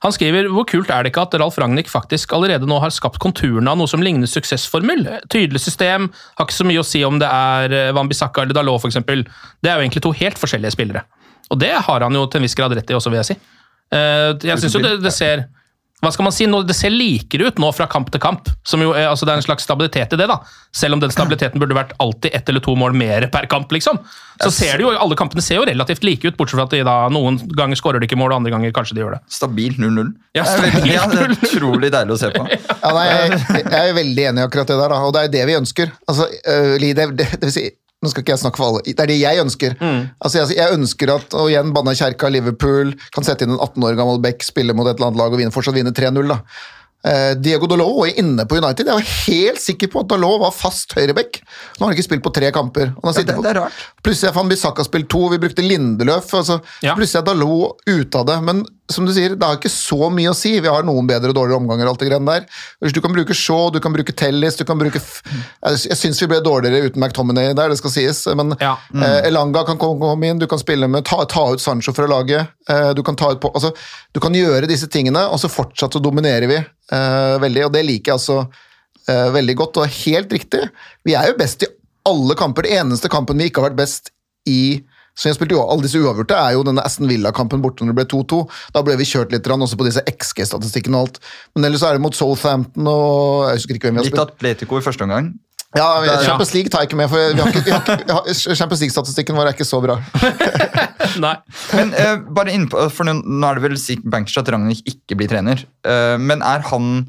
[0.04, 3.20] Han skriver hvor kult er det ikke at Ralf Ragnhild faktisk allerede nå har skapt
[3.22, 5.06] konturene av noe som ligner suksessformel?
[5.32, 9.00] Tydelig system, har ikke så mye å si om det er Wan-Bissaka eller Dalot f.eks.
[9.06, 11.06] Det er jo egentlig to helt forskjellige spillere.
[11.52, 13.38] Og det har han jo til en viss grad rett i også, vil jeg si.
[13.96, 15.46] Jeg syns jo det, det ser
[16.04, 18.50] hva skal man si, nå, Det ser likere ut nå fra kamp til kamp.
[18.66, 20.38] som jo er, altså Det er en slags stabilitet i det, da.
[20.74, 23.72] Selv om den stabiliteten burde vært alltid ett eller to mål mer per kamp.
[23.72, 23.98] liksom.
[24.42, 26.82] Så ser det jo, Alle kampene ser jo relativt like ut, bortsett fra at de
[26.84, 29.22] da noen ganger skårer de ikke mål, og andre ganger kanskje de gjør det.
[29.32, 30.12] Stabil 0-0.
[30.36, 32.44] Ja, stabil ja, det er utrolig deilig å se på.
[32.86, 35.32] Ja, nei, jeg, jeg er veldig enig i akkurat det der, da, og det er
[35.32, 35.90] det vi ønsker.
[36.06, 37.64] Altså, øh, det, det, det vil si,
[38.04, 39.76] nå skal ikke jeg snakke for alle, det er det jeg ønsker.
[40.20, 43.86] Altså, jeg, jeg ønsker at, og igjen, banna kjerka, Liverpool kan sette inn en 18
[43.88, 46.28] år gammel Beck, spille mot et eller annet lag og vinne, fortsatt vinne 3-0.
[46.28, 46.40] da.
[47.06, 48.86] Eh, Diego Dalot er inne på United.
[48.88, 51.40] Jeg var helt sikker på at Dalot var fast høyreback.
[51.78, 52.92] Nå har han ikke spilt på tre kamper.
[53.04, 53.72] Ja, det- det er rart.
[54.02, 56.32] Plutselig Van Bissaka spilt to, vi brukte Lindeløf.
[56.34, 56.94] Altså, Ja.
[56.96, 58.42] Plutselig er Dalot ute av det.
[58.42, 60.58] Men som du sier, det har ikke så mye å si.
[60.60, 61.86] Vi har noen bedre og dårligere omganger.
[61.88, 62.46] alt det greiene der.
[62.82, 65.22] Hvis Du kan bruke Shaw, du kan bruke Tellis du kan bruke F
[65.64, 68.26] Jeg, syns vi ble dårligere uten McTominay der, det skal sies.
[68.34, 68.76] Men Ja.
[68.94, 72.06] eh, Elanga kan komme komme inn, du kan spille med ta, ta ut Sancho fra
[72.06, 72.48] laget.
[72.68, 73.72] Eh, du, kan ta ut på, altså,
[74.14, 77.66] du kan gjøre disse tingene, og så fortsatt så dominerer vi eh, veldig.
[77.68, 80.66] Og det liker jeg altså uh, veldig godt, og helt riktig.
[81.06, 81.70] Vi er jo best i
[82.06, 82.66] alle kamper.
[82.66, 84.12] Det eneste kampen vi ikke har vært best
[84.50, 84.84] i
[85.16, 88.02] som jeg spilte jo, Alle disse uavgjorte er jo denne Aston Villa-kampen borte når det
[88.02, 88.40] ble 2-2.
[88.76, 91.20] Da ble vi kjørt litt også på disse XG-statistikkene og alt.
[91.56, 94.34] Men ellers er det mot Southampton og Jeg husker ikke hvem vi har Litt spilt.
[94.36, 95.32] Atletico i første omgang.
[95.74, 95.88] Ja.
[96.22, 98.54] Champions League tar jeg ikke med, for vi har ikke, vi har ikke, vi har,
[98.56, 99.96] Champions League-statistikken vår er ikke så bra.
[101.24, 101.34] Nei.
[101.74, 105.18] Men uh, bare innpå, for nå, nå er det vel sikkert bankers at Ragnhild ikke
[105.20, 105.64] blir trener.
[105.86, 107.06] Uh, men er han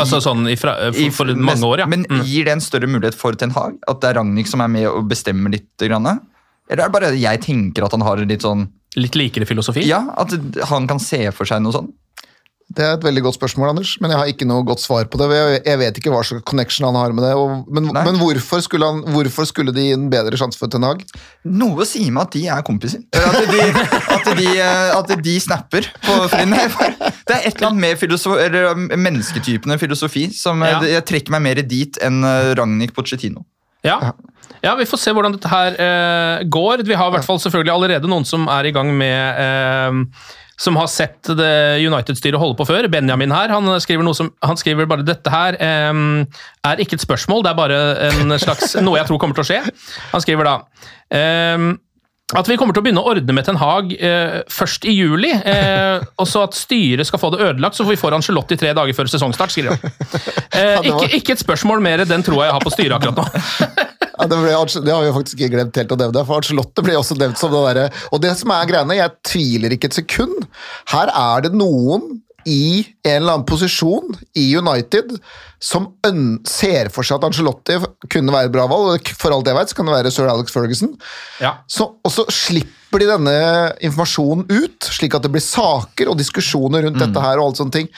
[0.00, 1.86] Altså sånn ifra, i- for, for mange år, ja.
[1.90, 2.22] Men Mm.
[2.24, 3.74] gir det en større mulighet for Ten Hag?
[3.86, 5.68] At det er Ragnhild som er med og bestemmer litt?
[5.82, 6.06] Grann?
[6.70, 9.84] Eller er det bare jeg tenker at han har litt sånn Litt likere filosofi?
[9.88, 10.32] Ja, at
[10.68, 11.92] han kan se for seg noe sånt?
[12.72, 15.18] Det er et veldig godt spørsmål, Anders, men jeg har ikke noe godt svar på
[15.20, 15.28] det.
[15.34, 17.32] Jeg, jeg vet ikke hva slags connection han har med det.
[17.36, 20.86] Og, men men hvorfor, skulle han, hvorfor skulle de gi en bedre sjanse for Ten
[20.86, 21.02] Hag?
[21.44, 23.04] Noe sier meg at de er kompiser.
[23.32, 23.60] At de,
[24.12, 26.52] at de, eh, at de snapper på Frinn.
[26.52, 30.80] Det er et eller annet med filosof, eller um, filosofi som eh, Ja.
[30.98, 33.44] jeg trekker meg mer dit enn eh, Ragnhild Pochettino.
[33.82, 34.12] Ja.
[34.62, 36.84] ja, vi får se hvordan dette her eh, går.
[36.86, 40.30] Vi har i hvert fall selvfølgelig allerede noen som er i gang med eh,
[40.62, 42.86] som har sett United-styret holde på før.
[42.92, 45.58] Benjamin her, han skriver, som, han skriver bare dette her
[45.90, 46.22] um,
[46.68, 49.50] er ikke et spørsmål, det er bare en slags, noe jeg tror kommer til å
[49.50, 49.62] skje.
[50.12, 50.58] Han skriver da
[51.58, 51.72] um,
[52.32, 55.28] at vi kommer til å begynne å ordne med Ten Hag eh, først i juli,
[55.28, 58.96] eh, og så at styret skal få det ødelagt, så vi får Angelotti tre dager
[58.96, 59.92] før sesongstart, skriver han.
[60.52, 63.86] Eh, ikke, ikke et spørsmål mer, den tror jeg jeg har på styret akkurat nå.
[64.12, 66.98] Ja, det, ble, det har vi faktisk ikke glemt helt å nevne, for Arcelotte ble
[66.98, 70.44] også nevnt som det derre Og det som er greiene, jeg tviler ikke et sekund.
[70.92, 75.14] Her er det noen i en eller annen posisjon i United
[75.62, 75.88] som
[76.48, 77.76] ser for seg at Angelotti
[78.10, 78.96] kunne være et bra valg.
[78.96, 80.96] og For alt jeg vet, så kan det være sir Alex Ferguson.
[81.42, 81.56] Ja.
[81.70, 83.36] Så, og så slipper de denne
[83.78, 87.38] informasjonen ut, slik at det blir saker og diskusjoner rundt dette her.
[87.38, 87.88] og alt sånne ting.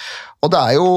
[0.45, 0.89] Og det er jo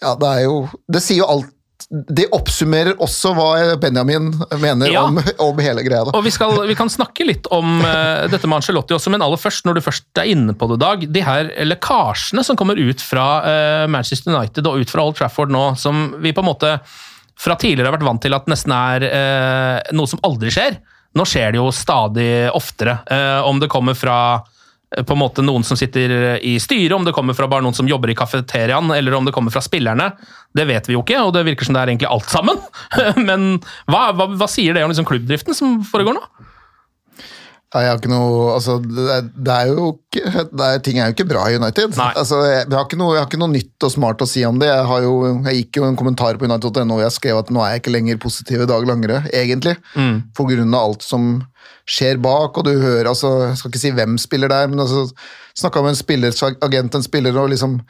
[0.00, 1.54] Ja, det er jo Det sier jo alt
[1.88, 4.26] Det oppsummerer også hva Benjamin
[4.60, 5.06] mener Ja.
[5.08, 6.02] om, om hele greia.
[6.04, 6.12] da.
[6.18, 9.40] Og vi, skal, vi kan snakke litt om uh, dette med Ancelotti også, men aller
[9.40, 11.06] først, når du først er inne på det, Dag.
[11.08, 15.54] De her lekkasjene som kommer ut fra uh, Manchester United og ut fra Old Trafford
[15.54, 16.74] nå, som vi på en måte
[17.38, 20.76] fra tidligere har vært vant til at nesten er uh, noe som aldri skjer.
[21.16, 22.98] Nå skjer det jo stadig oftere.
[23.48, 24.18] Om det kommer fra
[24.88, 27.88] på en måte noen som sitter i styret, om det kommer fra bare noen som
[27.88, 30.10] jobber i kafeteriaen, eller om det kommer fra spillerne,
[30.56, 32.60] det vet vi jo ikke, og det virker som det er egentlig alt sammen.
[33.28, 33.48] Men
[33.90, 36.24] hva, hva, hva sier det om liksom klubbdriften som foregår nå?
[37.68, 41.16] Jeg har ikke noe, altså, det, det er jo ikke, det er, ting er jo
[41.16, 41.98] ikke bra i United.
[42.06, 44.44] Altså, jeg, jeg, har ikke noe, jeg har ikke noe nytt og smart å si
[44.48, 44.70] om det.
[44.70, 45.12] Jeg, har jo,
[45.50, 47.92] jeg gikk jo en kommentar på United.no og jeg skrev at nå er jeg ikke
[47.92, 49.76] lenger positiv i Dag Langere, egentlig.
[50.38, 51.28] På grunn av alt som
[51.88, 55.04] skjer bak, og du hører altså, Jeg skal ikke si hvem spiller der, men altså,
[55.58, 57.82] snakka med en spillersagent, en spiller, og liksom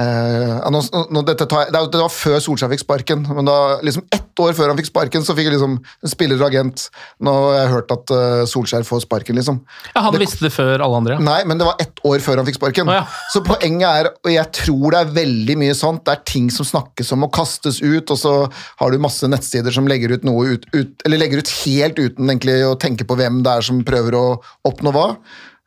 [0.00, 0.80] eh, nå,
[1.12, 4.78] nå, tar, det, var- før Solskjær fikk sparken, men da, liksom ett år før han
[4.80, 6.86] fikk sparken, så fikk jeg liksom en spiller og agent
[7.20, 9.60] Nå har jeg hørt at uh, Solskjær får sparken, liksom.
[9.94, 11.18] Ja, Han Det- visste det før alle andre.
[11.20, 12.88] Nei, men det var ett år før han fikk sparken.
[12.88, 13.04] Oh, ja.
[13.34, 16.66] Så poenget er, og jeg tror det er veldig mye sånt, det er ting som
[16.66, 18.34] snakkes om og kastes ut, og så
[18.80, 22.30] har du masse nettsider som legger ut noe ut, ut eller legger ut helt uten
[22.32, 24.26] egentlig å tenke på hvem det er som prøver å
[24.68, 25.06] oppnå hva.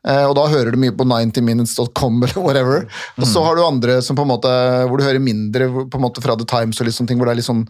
[0.06, 2.84] Eh, og da hører du mye på 90minutes.com eller whatever.
[3.18, 4.52] Og så har du andre som på en måte,
[4.86, 7.30] hvor du hører mindre på en måte fra The Times og litt sånne ting, hvor
[7.30, 7.64] det er litt sånn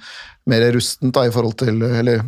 [0.51, 2.27] mer rustent da, i forhold til eller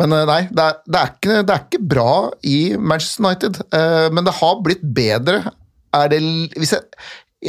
[0.00, 2.12] men eh, nei, det er, det, er ikke, det er ikke bra
[2.46, 3.58] i Manchester United.
[3.76, 5.42] eh, men det har blitt bedre.
[5.96, 6.20] Er det,
[6.56, 6.86] hvis jeg,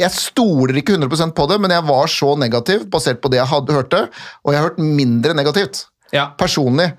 [0.02, 3.50] jeg stoler ikke 100 på det, men jeg var så negativ basert på det jeg
[3.52, 4.02] hadde hørte,
[4.42, 5.86] og jeg har hørt mindre negativt.
[6.12, 6.30] Ja.
[6.36, 6.90] Personlig.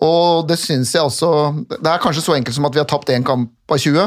[0.00, 1.28] Og det syns jeg også
[1.68, 4.06] Det er kanskje så enkelt som at vi har tapt én kamp av 20.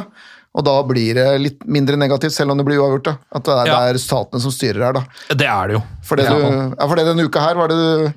[0.56, 3.04] Og da blir det litt mindre negativt, selv om det blir uavgjort.
[3.04, 3.18] da.
[3.36, 3.76] At det er, Ja.
[3.80, 5.04] det er resultatene som styrer her, da.
[5.36, 5.82] Det er det jo.
[6.02, 8.14] For det, du, ja, for det denne uka her var det du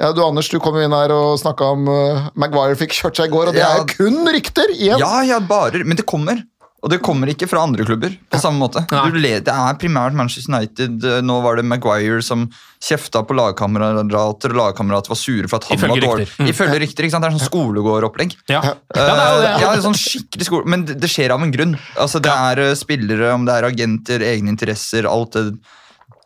[0.00, 3.26] ja, du Anders, du kom inn her og snakka om uh, Maguire fikk kjørt seg
[3.28, 3.74] i går, og det Ja.
[3.74, 4.98] er jo kun rykter igjen!
[5.02, 6.40] Ja, ja, bare, men det kommer.
[6.82, 8.80] Og det kommer ikke fra andre klubber på samme måte.
[8.90, 11.04] Det er primært Manchester United.
[11.04, 12.48] eh, Nå var det Maguire som
[12.82, 16.26] kjefta på lagkamerater, og lagkamerater var sure for at han Ifølge var dårlig.
[16.26, 16.42] rykter.
[16.42, 16.48] Mm.
[16.50, 17.22] Ifølge rykter, ikke sant?
[17.22, 18.34] Det er sånn skolegårdopplegg.
[18.50, 18.60] Ja.
[18.96, 21.78] Uh, Ja, sånn skikkelig skole, Men det, det skjer av en grunn.
[21.96, 25.54] Altså, Det er eh, spillere, om det er agenter, egne interesser, alt det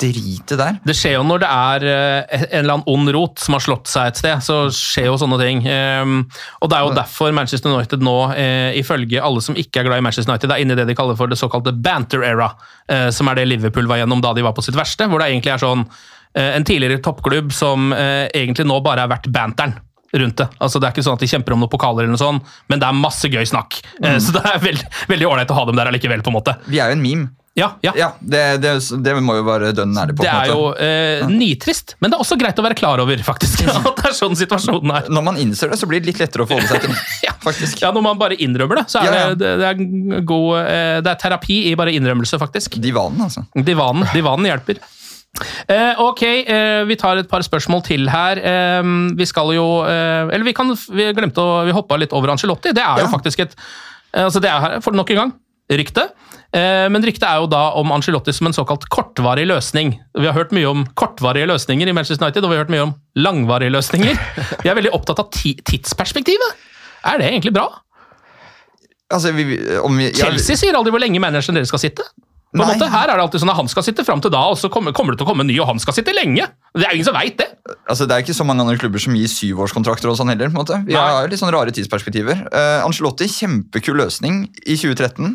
[0.00, 0.78] dritet der.
[0.84, 3.90] Det skjer jo når det er eh, en eller annen ond rot som har slått
[3.90, 5.62] seg et sted, så skjer jo sånne ting.
[5.70, 6.18] Ehm,
[6.60, 10.02] og det er jo derfor Manchester United nå, eh, ifølge alle som ikke er glad
[10.02, 12.50] i Manchester United, er inne i det de kaller for det såkalte banter era,
[12.92, 15.30] eh, som er det Liverpool var gjennom da de var på sitt verste, hvor det
[15.32, 15.88] egentlig er sånn
[16.36, 19.72] en tidligere toppklubb som egentlig nå bare er verdt banteren.
[20.12, 20.46] Rundt det.
[20.60, 22.82] Altså, det er ikke sånn at de kjemper om noen pokaler, eller noe sånt, men
[22.82, 23.78] det er masse gøy snakk.
[24.02, 24.18] Mm.
[24.20, 26.20] så det er veldig veldig ålreit å ha dem der allikevel.
[26.20, 26.58] på en måte.
[26.68, 27.32] Vi er jo en meme.
[27.56, 27.92] Ja, ja.
[27.96, 30.24] Ja, det, det, det må jo være dønn ærlig på.
[30.26, 33.62] Det er jo eh, nitrist, men det er også greit å være klar over, faktisk.
[33.72, 35.08] At det er sånn situasjonen er.
[35.08, 36.98] Når man innser det, så blir det litt lettere å forholde seg til.
[37.26, 37.32] Ja.
[37.46, 37.78] Faktisk.
[37.80, 40.98] Ja, Når man bare innrømmer det, så er Ja, det, det, det, er god, eh,
[41.06, 42.76] det er terapi i bare innrømmelse, faktisk.
[42.82, 43.44] Divanen, altså.
[43.54, 44.82] Divanen, divanen hjelper.
[45.68, 48.40] Eh, ok, eh, vi tar et par spørsmål til her.
[48.40, 52.32] Eh, vi skal jo eh, Eller vi kan Vi glemte å Vi hoppa litt over
[52.32, 52.72] Angelotti.
[52.76, 53.12] Det er jo Ja.
[53.12, 55.34] faktisk et eh, altså Det er her for nok en gang
[55.76, 56.04] rykte.
[56.54, 59.96] Eh, men ryktet er jo da om Angelotti som en såkalt kortvarig løsning.
[60.14, 62.86] Vi har hørt mye om kortvarige løsninger i Manchester United, og vi har hørt mye
[62.86, 64.20] om langvarige løsninger.
[64.62, 66.62] Vi er veldig opptatt av tidsperspektivet.
[67.06, 67.70] Er det egentlig bra?
[69.06, 72.06] altså vi, om vi ja, Chelsea sier aldri hvor lenge manageren deres skal sitte.
[72.56, 74.40] På en måte, Her er det alltid sånn at han skal sitte fram til da,
[74.48, 76.46] og så kommer, kommer det til å komme en ny, og han skal sitte lenge.
[76.72, 77.48] Det er ingen som veit det.
[77.90, 80.48] Altså, det er ikke så mange andre klubber som gir syvårskontrakter og sånn heller.
[80.48, 80.78] på en måte.
[80.86, 81.02] Vi Nei.
[81.02, 82.46] har litt sånn rare tidsperspektiver.
[82.48, 85.34] Uh, Angelotti, kjempekul løsning i 2013.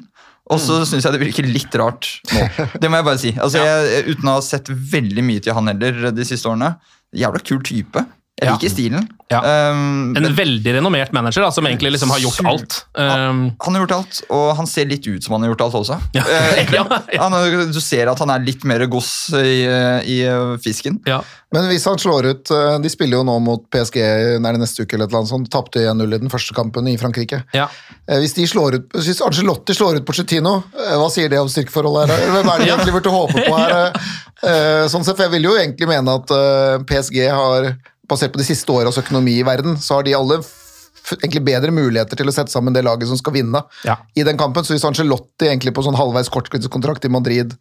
[0.52, 0.86] Og så Mm.
[0.90, 2.42] syns jeg det virker litt rart nå.
[2.82, 3.32] Det må jeg bare si.
[3.40, 6.74] Altså, jeg, uten å ha sett veldig mye til han heller de siste årene.
[7.16, 8.04] Jævla kul type.
[8.40, 8.54] Jeg Ja.
[8.56, 9.04] liker stilen.
[9.30, 9.40] Ja.
[9.72, 12.78] Um, En men veldig renommert manager da, som egentlig liksom har gjort alt.
[12.98, 15.76] Um, han har gjort alt, og han ser litt ut som han har gjort alt
[15.78, 15.98] også.
[16.16, 16.84] Eh, Ja,
[17.22, 19.62] han, er- du ser at han er litt mer goss i,
[20.10, 20.98] i eh, fisken.
[21.06, 21.22] ja.
[21.54, 23.98] Men hvis han slår ut eh, De spiller jo nå mot PSG
[24.40, 25.50] nær neste uke, eller noe sånt.
[25.52, 27.44] Tapte 1-0 i den første kampen i Frankrike.
[27.54, 27.68] Ja.
[28.08, 31.52] Eh, Hvis de slår ut, hvis Angelotti slår ut Pochettino, eh, hva sier det om
[31.52, 32.32] styrkeforholdet her?
[32.32, 33.92] Hvem er det de egentlig burde håpe på her?
[34.42, 37.74] Eh, Sånn sett, Jeg vil jo egentlig mene at eh, PSG har,
[38.12, 40.42] basert på de siste åras økonomi i verden, så har de alle
[41.18, 43.98] egentlig bedre muligheter til å sette sammen det laget som skal vinne Ja.
[44.16, 44.64] i den kampen.
[44.64, 47.56] Så hvis Angelotti egentlig på sånn halvveis korttidskontrakt i Madrid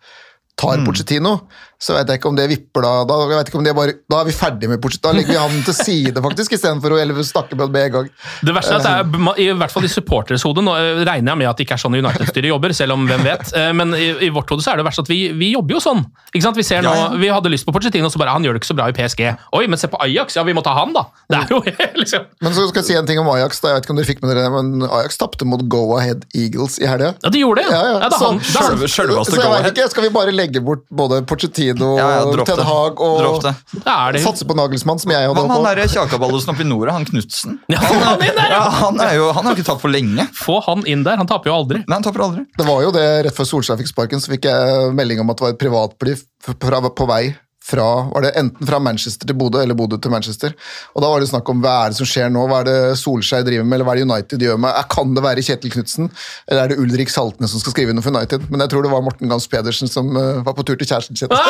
[0.60, 1.40] tar Pochettino,
[1.80, 2.90] så vet jeg ikke om det vipper da.
[3.08, 5.08] Da, jeg ikke om det bare, da er vi ferdig med Pochettino.
[5.10, 8.10] Da legger vi han til side, faktisk, istedenfor å eller snakke med med en gang.
[8.44, 11.32] Det verste er at det er, i hvert fall i supporters hode, nå eh, regner
[11.32, 13.94] jeg med at det ikke er sånn United-styret jobber, selv om hvem vet, Eh, men
[13.96, 16.04] i, i vårt hode så er det verst at vi, vi jobber jo sånn.
[16.34, 16.56] Ikke sant?
[16.60, 17.16] Vi ser nå, Ja, ja.
[17.18, 19.22] vi hadde lyst på Pochettino, så bare han gjør det ikke så bra i PSG.
[19.56, 21.06] Oi, men se på Ajax, ja vi må ta han da.
[21.32, 21.58] Det er jo
[22.02, 22.28] liksom...
[22.44, 23.58] Men så skal jeg si en ting om Ajax.
[23.64, 23.72] Da.
[23.72, 26.78] Jeg vet ikke om dere fikk med dere men Ajax tapte mot Go Ahead Eagles
[26.82, 27.14] i helga.
[27.24, 27.72] Ja, de gjorde det.
[27.74, 27.96] Ja, ja.
[28.04, 28.38] Ja, det er Så- han.
[28.44, 28.78] Det er han.
[28.78, 29.66] Selv, sjølveste Så jeg Go-Ahead.
[29.70, 34.46] vet ikke, Skal vi bare legge bort både Pochettino, Ja, ja, Ted Hag og satse
[34.48, 37.61] på Nagelsmann, som jeg hadde håpet han derre kjakaballosen oppe i nord, han Knutsen?
[37.70, 38.64] Ja, han han, der, Ja, ja.
[38.80, 40.26] han, jo, han har ikke tapt for lenge.
[40.37, 41.83] Få han inn der, han taper jo aldri.
[41.85, 42.46] Nei, han taper aldri.
[42.59, 45.40] Det var jo det, Rett før Solskjær fikk sparken, så fikk jeg melding om at
[45.40, 46.18] det var et privatfly
[46.50, 47.24] på vei
[47.64, 50.55] fra, var det enten fra Manchester til Bodø eller Bodø til Manchester.
[50.96, 52.77] Og da var det snakk om hva er det som skjer nå, hva er det
[52.99, 54.79] Solskjær driver med, eller hva er det United gjør med?
[54.90, 56.09] Kan det være Kjetil Knutsen,
[56.49, 58.49] eller er det Ulrik Saltnes som skal skrive noe for United?
[58.51, 61.16] Men jeg tror det var Morten Gams Pedersen som uh, var på tur til kjæresten
[61.20, 61.29] sin.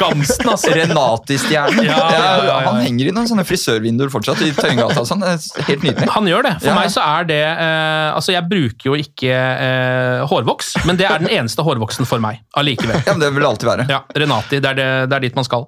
[0.00, 0.70] Gamsten, altså.
[0.74, 1.84] Renati-stjernen.
[1.84, 2.54] Ja, ja, ja, ja.
[2.70, 5.02] Han henger i noen sånne frisørvinduer fortsatt i Tøyengata.
[5.02, 5.22] og Sånn.
[5.66, 6.08] Helt nydelig.
[6.14, 6.54] Han gjør det.
[6.62, 6.76] For Ja.
[6.78, 11.20] meg så er det eh, Altså, jeg bruker jo ikke eh, hårvoks, men det er
[11.22, 12.96] den eneste hårvoksen for meg allikevel.
[13.06, 13.86] Ja, men Det er vel alltid være.
[13.90, 14.60] Ja, Renati.
[14.62, 15.66] Det er, det, det er dit man skal.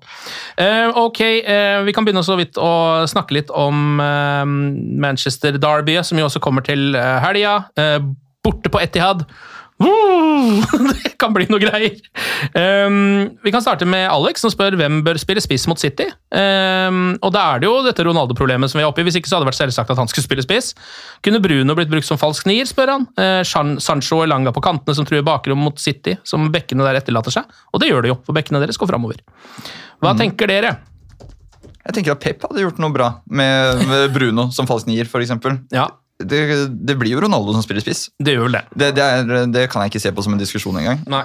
[0.58, 2.72] Uh, ok, uh, vi kan begynne så vidt å
[3.10, 7.60] snakke litt om uh, Manchester Derby, som jo også kommer til helga.
[8.42, 9.26] Borte på Etihad.
[10.92, 11.94] Det kan bli noe greier.
[12.54, 16.08] Um, vi kan starte med Alex, som spør hvem bør spille spiss mot City.
[16.34, 19.06] Um, og da er det jo dette Ronaldo-problemet som vi er oppe i.
[19.06, 20.72] Hvis ikke så hadde det vært selvsagt at han skulle spille spiss.
[21.24, 23.08] Kunne Bruno blitt brukt som falsk nier, spør han.
[23.18, 27.34] Uh, Sancho og Langa på kantene som truer bakrom mot City, som bekkene der etterlater
[27.40, 27.60] seg.
[27.72, 29.22] Og det gjør det jo, for bekkene deres går framover.
[30.02, 30.76] Hva tenker dere?
[31.82, 35.34] Jeg tenker at Pep hadde gjort noe bra med, med Bruno som falsk nier, f.eks.
[35.74, 35.88] Ja,
[36.28, 36.40] Det,
[36.72, 38.06] det blir jo Ronaldo som spiller spiss.
[38.22, 38.64] det gjør vel det.
[38.74, 41.02] Det, det, er, det kan jeg ikke se på som en diskusjon engang.
[41.10, 41.24] Nei.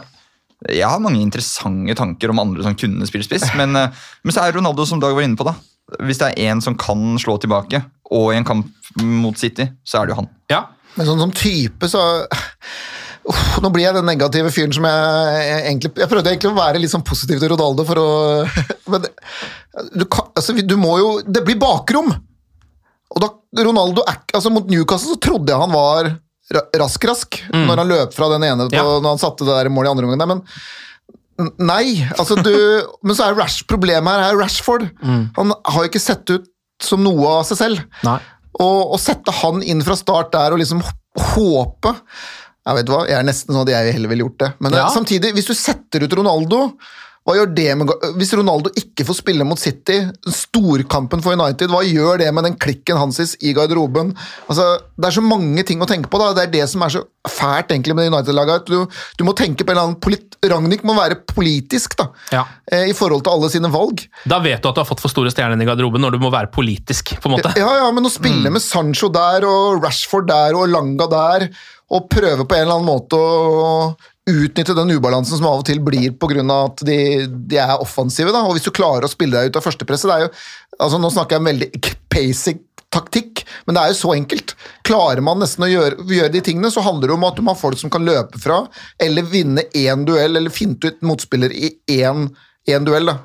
[0.73, 4.45] Jeg har mange interessante tanker om andre som kunne spille spiss, men, eh, men så
[4.45, 5.55] er Ronaldo, som Dag var inne på, da.
[6.03, 8.71] Hvis det er en som kan slå tilbake, og i en kamp
[9.03, 10.31] mot City, så er det jo han.
[10.51, 10.65] Ja.
[10.97, 12.01] Men sånn som type, så
[13.27, 16.55] Uff, Nå blir jeg den negative fyren som jeg, jeg egentlig Jeg prøvde egentlig å
[16.57, 18.05] være litt sånn positiv til Ronaldo for å
[18.93, 22.13] Men du, kan, altså, du må jo Det blir bakrom!
[23.17, 26.11] Og da Ronaldo altså Mot Newcastle så trodde jeg han var
[26.79, 28.83] rask-rask når han løp fra den ene Ja.
[28.85, 30.43] når han satte det der målet i andre omgang.
[31.37, 32.53] Men nei, altså du
[33.05, 34.87] Men så er Rash, problemet her er Rashford.
[35.03, 36.47] Han har jo ikke sett ut
[36.83, 37.83] som noe av seg selv.
[38.05, 38.19] Nei.
[38.61, 40.79] Og å sette han inn fra start der og liksom
[41.33, 41.91] håpe
[42.67, 44.49] Jeg vet hva, jeg er nesten sånn at jeg heller ville gjort det.
[44.61, 44.85] Men Ja.
[44.87, 46.61] eh, samtidig, hvis du setter ut Ronaldo
[47.27, 49.97] hva gjør det med, Hvis Ronaldo ikke får spille mot City,
[50.31, 54.13] storkampen for United, hva gjør det med den klikken hans i garderoben?
[54.47, 56.21] Altså, det er så mange ting å tenke på.
[56.21, 58.65] da, Det er det som er så fælt egentlig med United-laget.
[58.71, 58.87] Du,
[59.19, 62.43] du må tenke på en eller annen polit Ragnhild må være politisk da, Ja.
[62.71, 64.03] eh, i forhold til alle sine valg.
[64.29, 66.31] Da vet du at du har fått for store stjerner i garderoben når du må
[66.31, 67.15] være politisk.
[67.19, 67.51] på en måte.
[67.57, 71.49] Ja, ja, men å spille med Sancho der, og Rashford der, og Langa der,
[71.91, 73.95] og prøve på en eller annen måte å
[74.27, 76.43] utnytte den ubalansen som av og til blir pga.
[76.57, 78.31] at de, de er offensive.
[78.35, 78.43] Da.
[78.45, 80.31] Og hvis du klarer å spille deg ut av førstepresset det er jo,
[80.77, 81.69] altså Nå snakker jeg om veldig
[82.13, 82.63] basic
[82.93, 84.53] taktikk, men det er jo så enkelt.
[84.87, 87.53] Klarer man nesten å gjøre, gjøre de tingene, så handler det om at du må
[87.55, 88.61] ha folk som kan løpe fra,
[89.03, 92.29] eller vinne én duell, eller finte ut motspiller i én,
[92.69, 93.11] én duell.
[93.11, 93.17] da.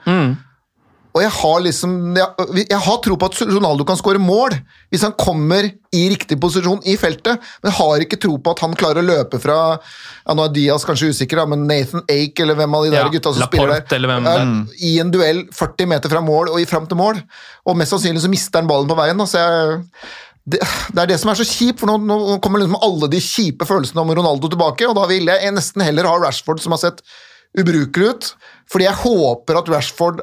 [1.12, 4.54] Og jeg har liksom jeg, jeg har tro på at Ronaldo kan skåre mål
[4.92, 8.62] hvis han kommer i riktig posisjon i feltet, men jeg har ikke tro på at
[8.64, 12.44] han klarer å løpe fra ja, Nå er Diaz kanskje usikker, da, men Nathan Ake
[12.44, 14.42] eller hvem av de der Ja, gutta som Laporte, spiller der, eller hvem ja,
[14.88, 17.20] i en duell 40 meter fra mål og i fram til mål.
[17.68, 19.20] Og mest sannsynlig så mister han ballen på veien.
[19.20, 19.82] Da, så jeg,
[20.44, 23.20] det, det er det som er så kjipt, for nå, nå kommer liksom alle de
[23.22, 26.82] kjipe følelsene om Ronaldo tilbake, og da vil jeg nesten heller ha Rashford, som har
[26.82, 27.04] sett
[27.58, 28.28] ubrukelig ut,
[28.72, 30.22] fordi jeg håper at Rashford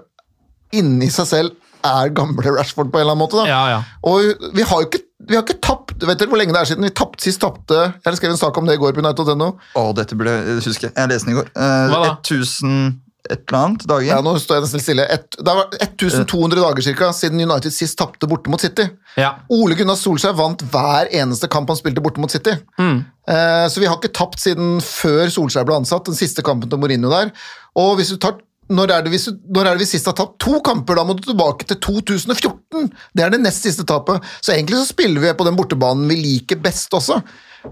[0.75, 1.55] inni seg selv
[1.85, 3.39] er gamle Rashford på en eller annen måte.
[3.39, 3.45] Da.
[3.47, 3.79] Ja, ja.
[4.09, 6.67] Og vi har jo ikke, vi har ikke tapt Vet dere hvor lenge det er
[6.69, 9.49] siden vi tapt, sist tapte Jeg skrev en sak om det i går på United.no.
[9.75, 10.91] Å, dette burde jeg huske.
[10.95, 11.49] Jeg leste den i går.
[11.59, 12.11] Eh, Hva da?
[12.23, 12.97] 1000
[13.29, 14.05] et eller annet dager.
[14.07, 15.03] Ja, nå står jeg nesten stille.
[15.11, 18.87] Et, det har vært 1200 dager cirka, siden United sist tapte borte mot City.
[19.19, 19.33] Ja.
[19.53, 22.55] Ole Gunnar Solskjær vant hver eneste kamp han spilte borte mot City.
[22.79, 26.81] Eh, så vi har ikke tapt siden før Solskjær ble ansatt, den siste kampen til
[26.81, 27.33] Mourinho der.
[27.77, 30.35] Og hvis du tar når er, det vi, når er det vi sist har tapt
[30.43, 30.99] to kamper?
[30.99, 32.89] Da må du tilbake til 2014!
[33.17, 34.25] Det er det nest siste tapet.
[34.45, 37.17] Så egentlig så spiller vi på den bortebanen vi liker best også.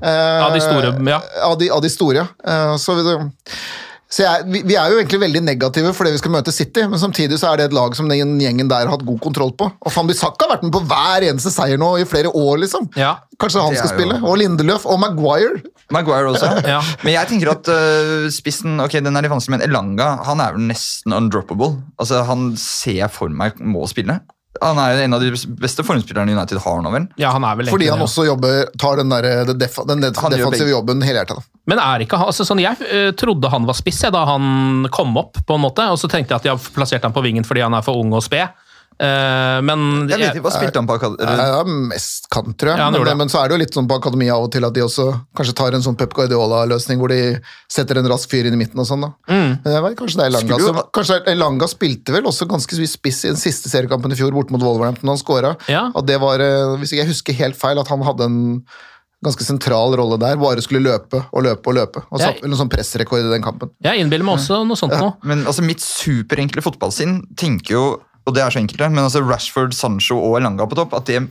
[0.01, 1.19] Eh, Av de store, ja.
[1.45, 2.25] Av de, av de store.
[2.43, 3.17] Eh, så vi,
[4.08, 7.00] så jeg, vi, vi er jo egentlig veldig negative fordi vi skal møte City, men
[7.02, 9.67] samtidig så er det et lag som den gjengen der har hatt god kontroll på.
[9.67, 12.88] Og Van har vært med på hver eneste seier nå i flere år, liksom.
[12.96, 13.17] Ja.
[13.41, 14.20] Kanskje han skal jo- spille.
[14.24, 15.60] Og Lindeløf og Maguire.
[15.91, 16.54] Maguire også.
[16.67, 16.80] Ja.
[17.04, 20.56] Men jeg tenker at uh, spissen ok, den er litt vanskelig, men Elanga han er
[20.56, 21.76] vel nesten undroppable.
[22.00, 24.22] Altså, Han ser jeg for meg må spille.
[24.62, 27.08] Han er jo en av de beste formspillerne United har nå, vel?
[27.22, 30.20] ja, han er vel Fordi han også jobber, tar den, der, den, def, den def,
[30.24, 31.43] Han defensive jobben helhjertet.
[31.67, 34.88] Men er ikke han, altså sånn, Jeg uh, trodde han var spiss jeg, da han
[34.93, 37.26] kom opp, på en måte, og så tenkte jeg at de har plassert han på
[37.26, 38.56] vingen fordi han er for ung og sped.
[38.97, 41.27] Eh, men Jeg vet ikke, Hva spilte han på akademi?
[41.27, 41.60] Ja,
[41.91, 42.81] mest kant, tror jeg.
[42.81, 43.13] Ja, men, det.
[43.19, 45.05] men så er det jo litt sånn på akademiet av og til at de også
[45.38, 47.38] kanskje tar en sånn Pep Guardiola-løsning hvor de
[47.71, 49.05] setter en rask fyr inn i midten og sånn.
[49.05, 49.13] da.
[49.29, 49.53] Mm.
[49.63, 52.93] Men jeg vet, kanskje det er Elanga som Kanskje Elanga spilte vel også ganske mye
[52.97, 55.55] spiss i den siste seriekampen i fjor bort mot Wolverhampton da han scora.
[55.71, 55.88] Ja.
[56.07, 58.39] Det var, eh, hvis ikke jeg husker helt feil, at han hadde en
[59.23, 60.38] ganske sentral rolle der.
[60.41, 62.03] Bare skulle løpe og løpe og løpe.
[62.12, 63.72] Og satt vel en sånn pressrekord i den kampen.
[63.84, 65.13] Jeg innbiller meg også noe sånt nå.
[65.28, 67.86] Men altså, mitt superenkle fotballsinn tenker jo,
[68.28, 71.07] og det er så enkelt, det, men altså Rashford, Sancho og Elanga på topp, at
[71.07, 71.21] det,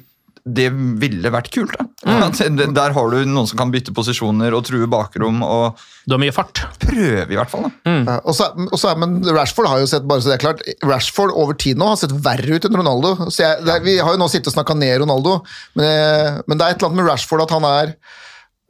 [0.47, 0.70] det
[1.03, 1.74] ville vært kult.
[1.76, 1.84] da.
[2.26, 6.14] At det, der har du noen som kan bytte posisjoner og true bakrom, og Du
[6.14, 6.61] har mye fart.
[6.78, 7.64] prøve i hvert fall.
[7.66, 7.94] da.
[8.07, 10.44] Ja, og så, og så, er- men Rashford har jo sett bare så det er
[10.44, 13.14] klart, Rashford over tid nå har sett verre ut enn Ronaldo.
[13.26, 15.40] Så jeg, det er, vi har jo nå sittet og snakka ned Ronaldo,
[15.74, 17.97] men, eh, men det er et eller annet med Rashford at han er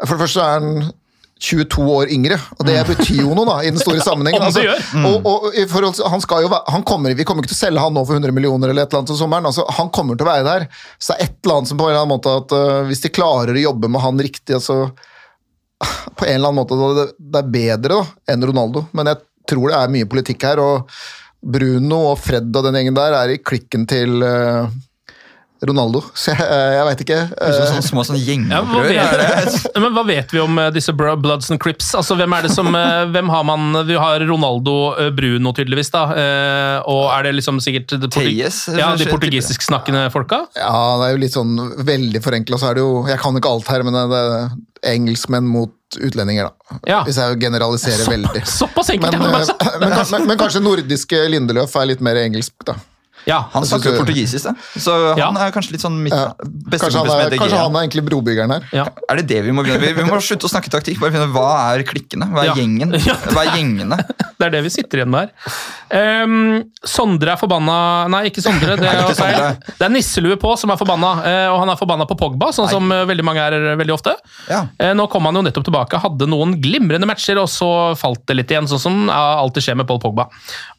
[0.07, 0.91] For det første er han
[1.37, 4.47] 22 år yngre, og det betyr jo noe da, i den store sammenhengen.
[4.47, 4.62] Altså,
[5.05, 7.82] og, og i forhold han skal jo, han kommer, Vi kommer ikke til å selge
[7.84, 9.49] han nå for 100 millioner, eller et eller annet til sommeren.
[9.51, 10.64] altså Han kommer til å være der.
[10.97, 13.05] Så det er et eller annet som på en eller annen måte at uh, hvis
[13.05, 14.80] de klarer å jobbe med han riktig altså
[16.16, 19.20] på en eller annen måte det, det er bedre da, enn Ronaldo, men jeg
[19.51, 20.97] tror det er mye politikk her, og
[21.47, 24.72] Bruno og Fred og den gjengen der er i klikken til eh,
[25.65, 26.47] Ronaldo, så jeg,
[26.77, 27.19] jeg veit ikke.
[27.41, 28.91] Eh, Sånne små Ja, hva, gjengopprør.
[29.01, 29.61] er det?
[29.85, 31.93] men hva vet vi om eh, disse Bloods and Crips?
[31.97, 35.91] Altså, hvem er det som eh, Hvem har man Vi har Ronaldo, eh, Bruno tydeligvis,
[35.95, 36.05] da.
[36.13, 40.45] eh, Og er det liksom sikkert det Teyes, Ja, de portugisisk-snakkende folka?
[40.59, 43.55] Ja, det er jo litt sånn veldig forenkla, så er det jo Jeg kan ikke
[43.57, 44.49] alt her, men det er
[44.93, 46.77] engelskmenn mot utlendinger, da.
[46.89, 46.99] Ja.
[47.07, 48.43] Hvis jeg generaliserer veldig.
[48.51, 49.17] Såpass enkelt!
[49.19, 49.81] Men, ja, eh, altså.
[49.81, 52.77] men, men, men kanskje nordiske Lindeløf er litt mer engelsk, da.
[53.27, 54.53] Ja, Han Jeg snakker jo portugisisk, da.
[54.79, 55.27] så Ja.
[55.31, 56.33] han er kanskje litt sånn mitt Ja.
[56.45, 58.62] beste Kanskje han, er, kanskje han er egentlig brobyggeren her.
[58.72, 58.85] ja.
[59.11, 61.01] Er det det vi må begynne vi, Vi må slutte å snakke taktikk.
[61.01, 62.31] Bare finne Hva er klikkene?
[62.31, 62.55] Hva er Ja.
[62.55, 62.93] gjengen?
[62.95, 63.99] Hva er gjengene?
[64.39, 66.24] Det er det vi sitter igjen med her.
[66.24, 68.74] Um, Sondre er forbanna Nei, ikke Sondre.
[68.77, 69.14] Det er, Nei, ikke.
[69.16, 69.47] Sondre.
[69.79, 72.68] det er nisselue på som er forbanna, eh, og han er forbanna på Pogba, sånn
[72.68, 74.12] som eh, veldig mange er veldig ofte.
[74.51, 74.66] Ja.
[74.79, 78.37] Eh, Nå kom han jo nettopp tilbake, hadde noen glimrende matcher, og så falt det
[78.37, 80.29] litt igjen, sånn som alltid skjer med Paul Pogba.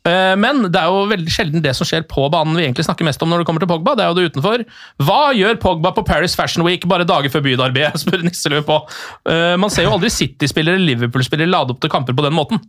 [0.05, 3.05] Eh, Men det er jo veldig sjelden det som skjer på banen vi egentlig snakker
[3.07, 3.95] mest om når det kommer til Pogba.
[3.97, 4.63] Det er jo det utenfor.
[5.07, 7.87] Hva gjør Pogba på Paris Fashion Week bare dager før byderby?
[8.03, 8.79] spør Nisselø på.
[9.27, 12.61] Uh, Man ser jo aldri City-spillere eller Liverpool-spillere lade opp til kamper på den måten.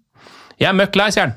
[0.59, 1.37] Jeg er møkk lei, sier han.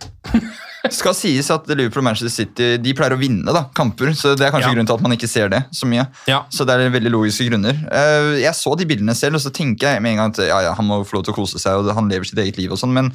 [0.97, 4.47] skal sies at Liverpool og Manchester City de pleier å vinne da, kamper, så det
[4.47, 4.73] er kanskje Ja.
[4.73, 6.07] grunnen til at man ikke ser det så mye.
[6.25, 6.39] Ja.
[6.49, 7.77] Så det er veldig logiske grunner.
[7.91, 10.57] Eh, Jeg så de bildene selv, og så tenker jeg med en gang at ja,
[10.65, 12.73] ja, han må få lov til å kose seg, og han lever sitt eget liv
[12.73, 13.11] og sånn, men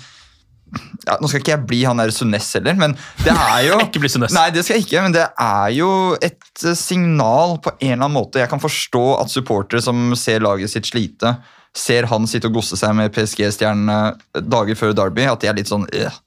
[1.06, 4.02] ja, Nå skal ikke jeg bli han der Sunes heller, men det er jo Ikke
[4.02, 4.34] bli Sunes.
[4.34, 8.06] Nei, det skal jeg ikke, men det er jo et eh, signal på en eller
[8.08, 8.42] annen måte.
[8.42, 11.36] Jeg kan forstå at supportere som ser laget sitt slite,
[11.76, 15.70] ser han sitte og gosse seg med PSG-stjernene dager før Derby, at de er litt
[15.70, 16.22] sånn øh.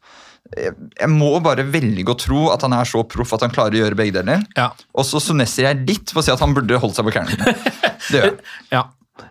[0.49, 3.81] Jeg må bare velge å tro at han er så proff at han klarer å
[3.83, 4.41] gjøre begge deler.
[4.57, 4.71] Ja.
[4.97, 7.53] Og så sunesser jeg litt på å si at han burde holdt seg på klærne.
[8.09, 8.39] Det gjør jeg.
[8.73, 8.87] Ja.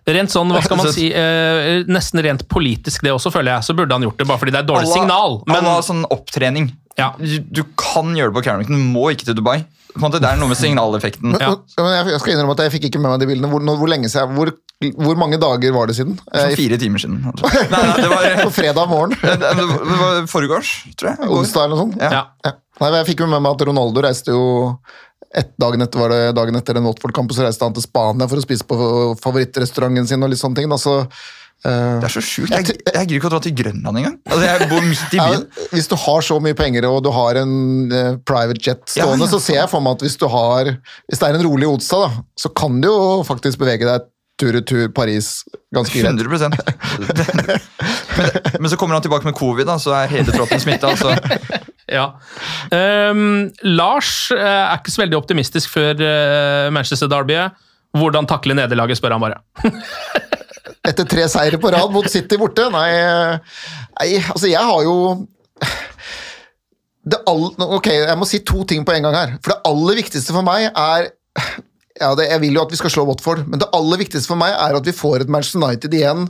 [0.09, 3.77] Rent sånn, hva skal man si, eh, nesten rent politisk det også, føler jeg, så
[3.79, 5.41] burde han gjort det, bare fordi det er et dårlig signal.
[5.49, 6.71] Men, alla sånn opptrening.
[6.99, 7.13] Ja.
[7.19, 9.61] Du, du kan gjøre det på Carrington, må ikke til Dubai.
[9.95, 11.33] På en måte, det er noe med signaleffekten.
[11.33, 11.53] Men, Ja.
[11.81, 13.49] men jeg, jeg skal innrømme at jeg fikk ikke med meg de bildene.
[13.51, 14.51] Hvor, hvor lenge siden, hvor,
[15.01, 16.19] hvor mange dager var det siden?
[16.21, 17.17] Sånn Eh, fire timer siden.
[17.25, 19.17] Nei, nei, det var, på fredag morgen?
[19.23, 21.31] det, det var foregårs, tror jeg.
[21.39, 22.01] Onsdag eller noe sånt?
[22.05, 22.11] Ja.
[22.13, 22.23] ja.
[22.47, 22.53] Ja.
[22.79, 24.45] Nei, men jeg fikk jo med meg at Ronaldo reiste jo
[25.37, 28.41] et dagen etter, var det dagen etter en Watford-kamp, så reiste han til Spania for
[28.41, 28.79] å spise på
[29.21, 30.73] favorittrestauranten sin og litt sånne ting.
[30.73, 31.03] Altså,
[31.59, 32.53] så, Det er så sjukt.
[32.55, 34.17] Jeg, jeg gidder ikke å dra til Grønland engang.
[34.31, 35.41] Altså, jeg bor midt i ja,
[35.75, 37.57] hvis du har så mye penger og du har en
[37.91, 39.33] uh, private jet stående, Ja, ja.
[39.35, 40.71] så ser jeg for meg at hvis du har
[41.11, 44.07] Hvis det er en rolig Odstad, da, så kan du jo faktisk bevege deg
[44.39, 45.43] tur-retur Paris
[45.75, 46.15] ganske greit.
[46.15, 46.47] 100
[48.19, 50.95] men, men så kommer han tilbake med covid, da, så er hele troppen smitta.
[50.95, 51.11] Så
[51.89, 52.11] Ja.
[52.71, 57.41] Um, Lars eh, er ikke så veldig optimistisk før uh, Manchester Derby.
[57.97, 59.41] Hvordan takle nederlaget, spør han bare.
[60.89, 62.69] Etter tre seire på rad mot City borte?
[62.73, 63.61] Nei, eh,
[63.99, 64.97] nei altså jeg har jo
[67.09, 69.33] det all, Ok, jeg må si to ting på en gang her.
[69.41, 71.09] For det aller viktigste for meg er
[71.99, 74.41] ja, det, Jeg vil jo at vi skal slå Watford, men det aller viktigste for
[74.41, 76.29] meg er at vi får et Manchester United igjen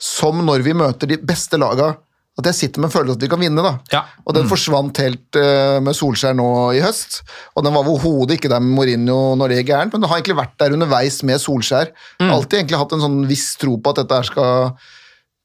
[0.00, 1.92] som når vi møter de beste laga.
[2.40, 3.64] At jeg sitter med en følelse at vi kan vinne.
[3.64, 3.74] da.
[3.92, 4.04] Ja.
[4.24, 7.20] Og den forsvant helt uh, med Solskjær nå i høst.
[7.54, 10.20] Og den var overhodet ikke der med Mourinho når det gikk gærent, men den har
[10.20, 11.92] egentlig vært der underveis med Solskjær.
[12.24, 14.72] Alltid egentlig hatt en sånn viss tro på at dette her skal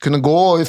[0.03, 0.35] kunne gå.
[0.55, 0.67] Og i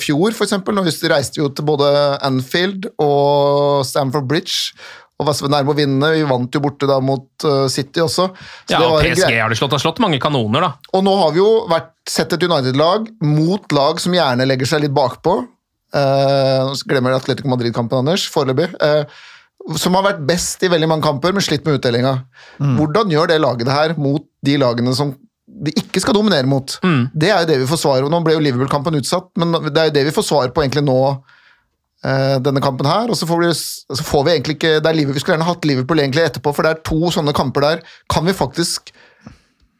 [0.00, 1.88] fjor, for eksempel, når vi reiste jo til både
[2.24, 4.74] Anfield og Stamford Bridge.
[5.14, 6.10] Og var så nærme å vinne.
[6.10, 8.28] Vi vant jo borte da mot eh, City også.
[8.34, 10.72] Så Ja, det og PSG har de slått, har slått mange kanoner, da.
[10.90, 14.82] og nå har vi jo vært, sett et United-lag mot lag som gjerne legger seg
[14.82, 15.38] litt bakpå.
[15.94, 18.70] Eh, nå glemmer Atletico Madrid-kampen, Anders, foreløpig.
[18.82, 19.04] Eh,
[19.80, 22.16] som har vært best i veldig mange kamper, men slitt med utdelinga.
[22.76, 25.14] Hvordan gjør det laget det her mot de lagene som
[25.64, 26.74] de ikke skal dominere mot?
[27.14, 28.10] Det er jo det vi får svar på.
[28.12, 30.84] Nå ble jo Liverpool-kampen utsatt, men det er jo det vi får svar på egentlig
[30.84, 30.98] nå.
[32.04, 33.52] eh, denne kampen her, og så får, vi,
[33.96, 36.52] så får vi egentlig ikke det er Liverpool, Vi skulle gjerne hatt Liverpool egentlig etterpå,
[36.52, 37.80] for det er to sånne kamper der.
[38.12, 38.92] Kan vi faktisk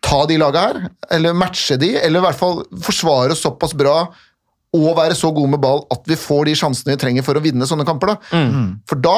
[0.05, 0.79] ta de laga her,
[1.13, 4.07] eller matche de, eller i hvert fall forsvare oss såpass bra
[4.75, 7.43] og være så gode med ball at vi får de sjansene vi trenger for å
[7.45, 8.15] vinne sånne kamper.
[8.15, 8.41] da.
[8.91, 9.17] For da,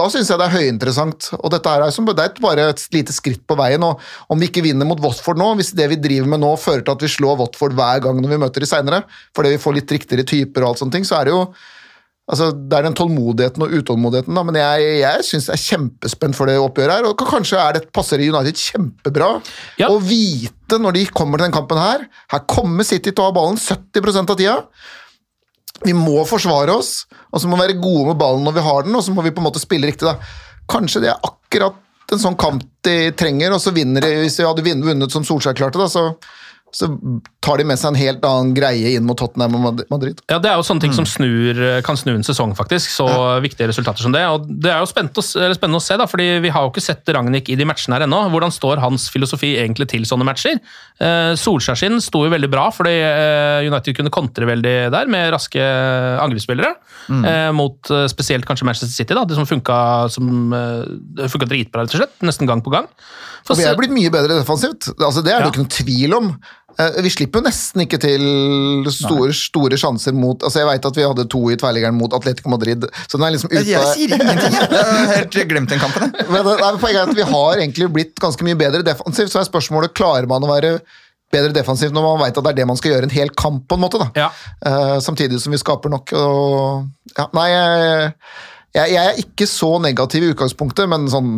[0.00, 1.30] da syns jeg det er høyinteressant.
[1.40, 3.84] Og dette er, som, det er bare et lite skritt på veien.
[3.84, 4.00] og
[4.32, 6.96] Om vi ikke vinner mot Watford nå, hvis det vi driver med nå fører til
[6.96, 9.04] at vi slår Watford hver gang når vi møter de seinere,
[9.36, 11.44] fordi vi får litt riktigere typer og alt sånne ting, så er det jo
[12.24, 16.36] Altså, Det er den tålmodigheten og utålmodigheten, da, men jeg, jeg syns jeg er kjempespent
[16.38, 17.08] for det oppgjøret her.
[17.10, 19.30] og Kanskje er det, passer United kjempebra
[19.82, 19.90] Ja.
[19.92, 23.34] å vite når de kommer til den kampen her Her kommer City til å ha
[23.36, 24.56] ballen 70% av tida.
[25.84, 28.86] Vi må forsvare oss, og så må vi være gode med ballen når vi har
[28.86, 30.06] den, og så må vi på en måte spille riktig.
[30.06, 30.16] da.
[30.70, 31.76] Kanskje det er akkurat
[32.14, 35.56] en sånn kamp de trenger, og så vinner de Hvis de hadde vunnet som Solskjær
[35.58, 36.14] klarte, da, så,
[36.74, 36.88] så
[37.44, 40.18] tar de med seg en helt annen greie inn mot Tottenham og Madrid.
[40.30, 42.90] Ja, Det er jo sånne ting som snur, kan snu en sesong, faktisk.
[42.90, 43.06] Så
[43.44, 44.24] viktige resultater som det.
[44.26, 46.82] Og Det er jo spennende å, spennende å se, da, fordi vi har jo ikke
[46.82, 48.24] sett Ragnhild i de matchene her ennå.
[48.34, 50.58] Hvordan står hans filosofi egentlig til sånne matcher?
[50.98, 55.30] Eh, Solskjær sin sto jo veldig bra, fordi eh, United kunne kontre veldig der med
[55.36, 55.62] raske
[56.24, 56.74] angrepsspillere.
[57.10, 59.78] Eh, mot eh, spesielt kanskje Manchester City, da, det som funka,
[60.10, 62.18] som, eh, funka dritbra, rett og slett.
[62.24, 62.88] Nesten gang på gang.
[63.44, 64.88] For Og vi er blitt mye bedre defensivt.
[64.96, 65.50] Altså, det er det Ja.
[65.52, 66.30] ikke noen tvil om.
[66.80, 68.24] Eh, Vi slipper jo nesten ikke til
[68.90, 72.50] store, store sjanser mot altså Jeg vet at vi hadde to i tverrliggeren mot Atletico
[72.50, 74.68] Madrid, så den er liksom ute Jeg, sier ingenting, jeg.
[74.72, 76.10] Har helt glemt den kampen.
[76.30, 79.42] Men det, nei, poenget er at vi har egentlig blitt ganske mye bedre defensivt, så
[79.42, 80.76] er spørsmålet klarer man å være
[81.34, 83.64] bedre defensivt når man vet at det er det man skal gjøre en hel kamp,
[83.70, 83.98] på en måte.
[84.02, 84.10] da.
[84.18, 84.28] Ja.
[84.66, 86.12] Eh, samtidig som vi skaper nok.
[86.14, 86.84] Og,
[87.16, 87.46] ja, nei,
[88.74, 91.36] jeg, jeg er ikke så negativ i utgangspunktet, men sånn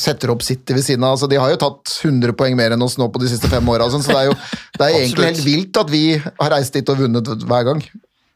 [0.00, 1.16] setter opp City ved siden av.
[1.16, 3.68] altså De har jo tatt 100 poeng mer enn oss nå på de siste fem
[3.68, 4.38] åra, sånn, så det er jo
[4.78, 7.82] det er egentlig helt vilt at vi har reist dit og vunnet hver gang.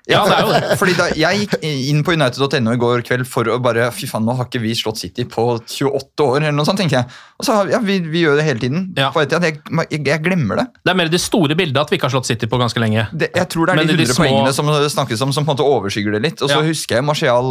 [0.06, 0.74] Ja, det er jo det.
[0.78, 4.22] Fordi da, Jeg gikk inn på United.no i går kveld for å bare Fy faen,
[4.22, 7.08] nå har ikke vi slått City på 28 år, eller noe sånt, tenker jeg.
[7.40, 8.84] Og så har, ja, vi, vi gjør det hele tiden.
[8.94, 9.08] Ja.
[9.18, 10.66] Jeg, jeg, jeg glemmer det.
[10.86, 13.08] Det er mer det store bildet at vi ikke har slått City på ganske lenge.
[13.18, 13.32] det.
[13.34, 15.42] Jeg tror det er Men de de 100 små- poengene som det snakkes om, som
[15.42, 16.38] på en måte overskygger det litt.
[16.46, 16.68] Og så Ja.
[16.70, 17.50] husker jeg Marcial.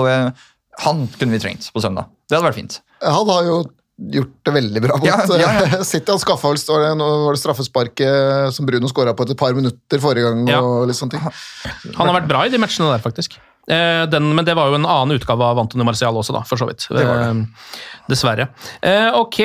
[0.79, 2.07] han kunne vi trengt på søndag.
[2.29, 2.79] Det hadde vært fint.
[3.03, 3.65] Han har jo
[3.95, 5.83] gjort det veldig bra mot Ja, ja, ja.
[5.87, 6.11] City.
[6.11, 9.55] Han skaffa vel var det, var det straffesparket som Bruno skåra på etter et par
[9.57, 10.43] minutter forrige gang.
[10.59, 11.93] Og litt sånne ting.
[11.95, 13.39] Han har vært bra i de matchene der, faktisk.
[13.65, 16.61] Eh, den, men det var jo en annen utgave av Antony Marcial også, da, for
[16.61, 16.85] så vidt.
[16.91, 17.29] var det.
[17.29, 17.79] Eh,
[18.11, 18.49] dessverre.
[18.85, 19.39] Eh, ok,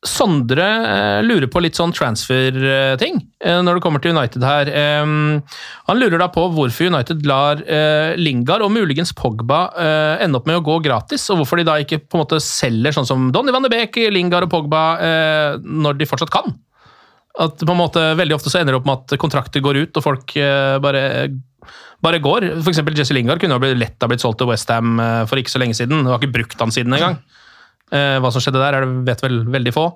[0.00, 0.66] Sondre
[1.20, 4.70] lurer på litt sånn transfer-ting når det kommer til United her.
[5.04, 7.60] Han lurer da på hvorfor United lar
[8.16, 9.66] Lingard og muligens Pogba
[10.24, 12.96] ende opp med å gå gratis, og hvorfor de da ikke på en måte selger
[12.96, 16.48] sånn som Donny van de Beek, Lingard og Pogba eh, når de fortsatt kan.
[17.40, 20.00] At på en måte Veldig ofte så ender det opp med at kontrakter går ut,
[20.00, 20.32] og folk
[20.80, 21.04] bare,
[22.04, 22.48] bare går.
[22.60, 25.52] For eksempel Jesse Lingard kunne jo lett ha blitt solgt til Westham uh, for ikke
[25.52, 26.04] så lenge siden.
[26.04, 27.20] Du har ikke brukt han siden engang.
[27.90, 29.90] Uh, hva som skjedde der, er det vet vel veldig få.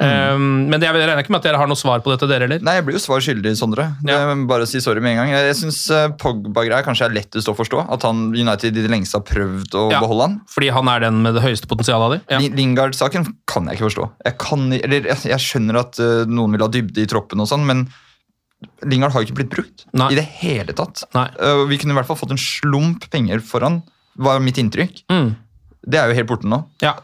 [0.00, 0.70] Mm.
[0.72, 2.62] men jeg regner ikke med at dere har noe svar på dette, dere heller?
[2.64, 3.84] Nei, jeg blir jo svar skyldig, Sondre.
[4.08, 4.30] Ja.
[4.48, 5.32] Bare si sorry med en gang.
[5.34, 5.82] Jeg, syns
[6.22, 7.82] Pogba-greia kanskje er lettest å forstå.
[7.92, 10.00] At han United i det lengste har prøvd å Ja.
[10.00, 10.38] beholde han.
[10.48, 12.32] Fordi han er den med det høyeste potensialet av?
[12.32, 12.40] Ja.
[12.40, 14.08] Lingard-saken kan jeg ikke forstå.
[14.24, 17.68] Jeg, kan, eller, jeg, skjønner at eh, noen vil ha dybde i troppen, og sånn,
[17.68, 17.84] men
[18.84, 20.10] Lingard har jo ikke blitt brukt Nei.
[20.12, 21.04] i det hele tatt.
[21.16, 21.28] Nei.
[21.40, 23.82] Eh, vi kunne i hvert fall fått en slump penger for han,
[24.20, 25.04] var mitt inntrykk.
[25.12, 25.30] Mm.
[25.88, 26.64] Det er jo helt borte nå.
[26.84, 26.96] ja.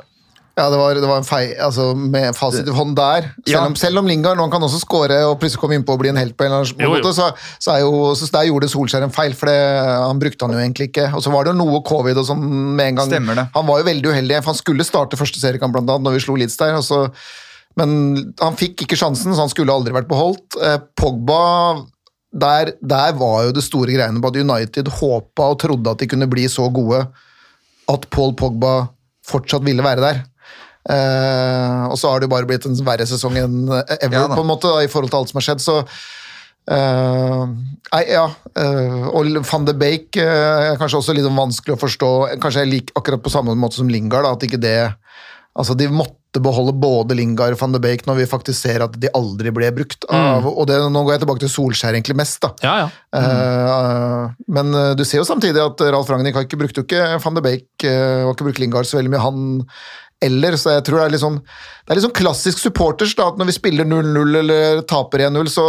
[0.57, 3.27] Ja, det var, det var en feil altså, med fasit i hånd der.
[3.45, 3.65] Selv, Ja.
[3.69, 6.17] om, selv om Lingard nå kan også score og plutselig komme innpå og bli en
[6.17, 6.93] helt, på en eller annen Jo, jo.
[6.95, 7.27] måte, så,
[7.61, 9.59] så, er jo, så der gjorde Solskjær en feil, for det,
[10.01, 11.11] han brukte han jo egentlig ikke.
[11.13, 12.41] Og så var det jo noe covid og sånn
[12.73, 13.11] med en gang.
[13.13, 13.45] Stemmer det.
[13.53, 16.25] Han var jo veldig uheldig, for han skulle starte første seriekamp blant annet når vi
[16.25, 16.73] slo Leeds der.
[16.81, 17.03] Og så,
[17.77, 17.91] men
[18.41, 20.57] han fikk ikke sjansen, så han skulle aldri vært beholdt.
[20.63, 21.43] Eh, Pogba
[22.37, 26.09] der, der var jo det store greiene på at United håpa og trodde at de
[26.11, 27.05] kunne bli så gode
[27.93, 28.89] at Paul Pogba
[29.27, 30.23] fortsatt ville være der.
[30.87, 34.43] Eh, og så har det jo bare blitt en verre sesong enn ever, Ja på
[34.43, 35.67] en måte, i forhold til alt som har skjedd.
[35.67, 35.83] Så
[36.67, 37.47] Uh,
[37.93, 38.25] Nei, ja.
[38.59, 42.09] Uh, og van de Beek eh, er kanskje også litt vanskelig å forstå.
[42.43, 44.79] Kanskje jeg liker akkurat på samme måte som Lingard, da, at ikke det
[45.57, 48.97] Altså, de måtte beholde både Lingard og van de Beek når vi faktisk ser at
[49.01, 50.05] de aldri ble brukt.
[50.13, 52.53] Av, og det, nå går jeg tilbake til Solskjær egentlig mest, da.
[52.67, 52.89] ja, ja.
[53.17, 57.07] Eh, men eh, du ser jo samtidig at Ralf Ragnhild har ikke brukte jo ikke
[57.25, 59.47] van de Beek eh, og ikke brukt Lingard så veldig mye, han
[60.27, 63.29] eller, så jeg tror det er litt sånn det er litt sånn klassisk supporters da,
[63.29, 65.67] at når vi spiller 0-0 eller taper 1-0, så,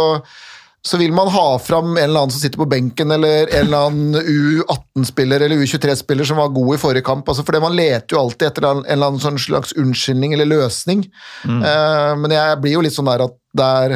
[0.82, 3.88] så vil man ha fram en eller annen som sitter på benken, eller en eller
[3.88, 7.28] annen U18-spiller eller U23-spiller som var god i forrige kamp.
[7.28, 11.02] Altså, for man leter jo alltid etter en eller annen sånn slags unnskyldning eller løsning.
[11.44, 13.94] Eh, men jeg blir jo litt sånn der at det er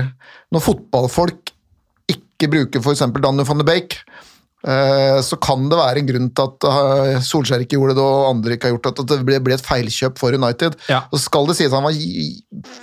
[0.52, 1.52] Når fotballfolk
[2.10, 3.04] ikke bruker f.eks.
[3.14, 4.11] Daniel van de Beek, eh,
[5.26, 8.54] så kan det være en grunn til at eh, Solskjær ikke gjorde det, og andre
[8.56, 10.76] ikke har gjort det, at det ble, et feilkjøp for United.
[10.92, 11.00] Ja.
[11.10, 11.96] Så skal det sies han var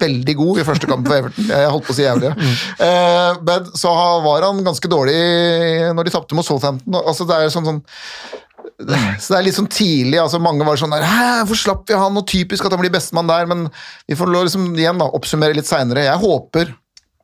[0.02, 1.48] veldig god i første kamp for Everton.
[1.54, 2.34] Jeg holdt på å si jævlig.
[2.36, 3.40] Mm.
[3.48, 3.94] men så
[4.26, 5.16] var han ganske dårlig
[5.96, 7.00] når de tapte mot Southampton.
[7.00, 7.82] Altså, det er sånn, sånn
[8.80, 11.98] så det er litt sånn tidlig, altså Mange var sånn der, Hæ, hvor slapp vi
[12.00, 12.16] han?
[12.20, 13.66] Og typisk at han blir bestemann der, men
[14.08, 16.06] vi får liksom igjen da, oppsummere litt seinere.
[16.08, 16.76] Jeg håper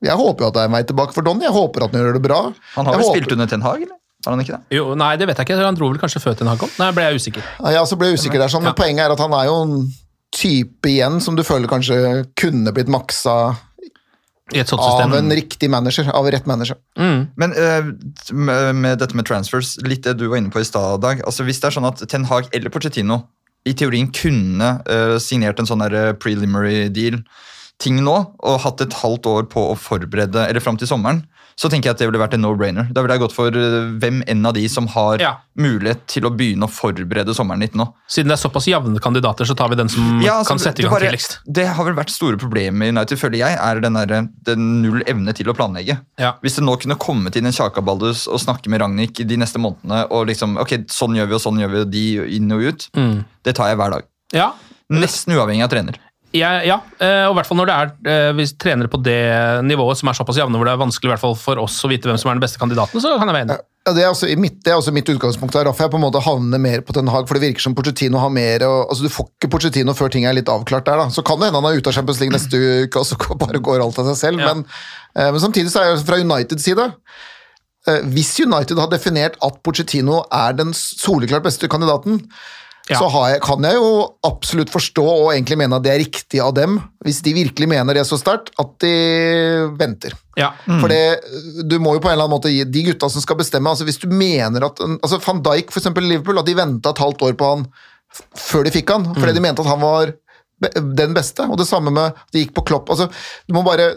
[0.05, 1.45] jeg håper jo at det er en vei tilbake for Donny.
[1.47, 2.39] Jeg håper at han gjør det bra.
[2.75, 3.95] Han har Jeg vel håper- spilt under Ten Hag, eller?
[4.26, 4.78] Har han ikke det?
[4.78, 5.59] Jo, nei, det vet jeg ikke.
[5.63, 6.71] Han dro vel kanskje før til han kom?
[6.82, 7.45] Nei, ble jeg usikker.
[7.76, 8.80] Ja, så ble jeg usikker der, sånn, men Ja.
[8.80, 9.78] poenget er at han er jo en
[10.36, 13.55] type igjen som du føler kanskje kunne blitt maksa
[14.53, 16.09] I et sånt av en riktig manager.
[16.13, 16.78] Av rett manager.
[16.97, 17.88] Men uh,
[18.34, 21.23] med, med dette med transfers, litt det du var inne på i stad, Dag.
[21.26, 23.23] Altså, hvis det er sånn at Ten Hag eller Pochettino
[23.65, 27.17] i teorien kunne uh, signert en sånn der eh, preliminary deal
[27.82, 28.13] ting nå,
[28.45, 31.23] og hatt et halvt år på å forberede, eller fram til sommeren,
[31.57, 32.89] så tenker jeg at det ville vært en no-brainer.
[32.91, 35.29] Da ville jeg gått for eh, hvem enn av de som har Ja.
[35.57, 37.85] mulighet til å begynne å forberede sommeren litt nå.
[38.11, 40.79] Siden det er såpass jevne kandidater, så tar vi den som Ja, altså, kan sette
[40.79, 41.37] i gang bare- tidligst.
[41.47, 45.01] Det har vel vært store problemer i United, føler jeg, er den, der, den null
[45.07, 45.97] evne til å planlegge.
[46.19, 46.33] Ja.
[46.43, 50.07] Hvis det nå kunne kommet inn en Kjakabaldus og snakke med Ragnhild de neste månedene
[50.11, 52.89] og liksom, ok, sånn gjør vi og sånn gjør vi, og de inn og ut,
[52.95, 53.23] Mm.
[53.43, 54.03] det tar jeg hver dag.
[54.33, 54.51] Ja,
[54.91, 55.95] Nesten uavhengig av trener.
[56.39, 59.21] Jeg, ja, eh, og i hvert fall når det er eh, hvis trenere på det
[59.67, 61.91] nivået som er såpass jevne, hvor det er vanskelig i hvert fall for oss å
[61.91, 63.57] vite hvem som er den beste kandidaten, så kan jeg være enig.
[63.86, 65.53] Ja, det, er også i mitt, det er også mitt utgangspunkt.
[65.53, 67.75] her, Derfor jeg på en måte havner mer på Ten Hag, for det virker som
[67.77, 71.03] Pochettino har mer og, altså Du får ikke Pochettino før ting er litt avklart der.
[71.03, 71.13] da.
[71.13, 73.61] Så kan det hende han er ute av Champions League neste uke, og så bare
[73.61, 74.41] går alt av seg selv.
[74.41, 74.55] Ja.
[74.55, 74.65] Men,
[75.13, 79.61] eh, men samtidig så er jeg fra Uniteds side eh, Hvis United har definert at
[79.61, 82.23] Pochettino er den soleklart beste kandidaten,
[82.86, 82.99] Ja.
[82.99, 83.93] så har jeg, kan jeg jo
[84.27, 87.97] absolutt forstå og egentlig mene at det er riktig av dem, hvis de virkelig mener
[87.97, 88.91] det så sterkt, at de
[89.79, 90.13] venter.
[90.38, 90.51] Ja.
[90.67, 90.99] For det,
[91.65, 93.86] du må jo på en eller annen måte gi de gutta som skal bestemme altså
[93.88, 97.25] Hvis du mener at altså Van Dijk for i Liverpool, at de venta et halvt
[97.25, 97.65] år på han
[98.38, 100.13] før de fikk han, fordi de mente at han var
[100.61, 101.43] den beste.
[101.49, 102.89] Og det samme med at de gikk på Klopp.
[102.89, 103.09] altså
[103.47, 103.95] du må bare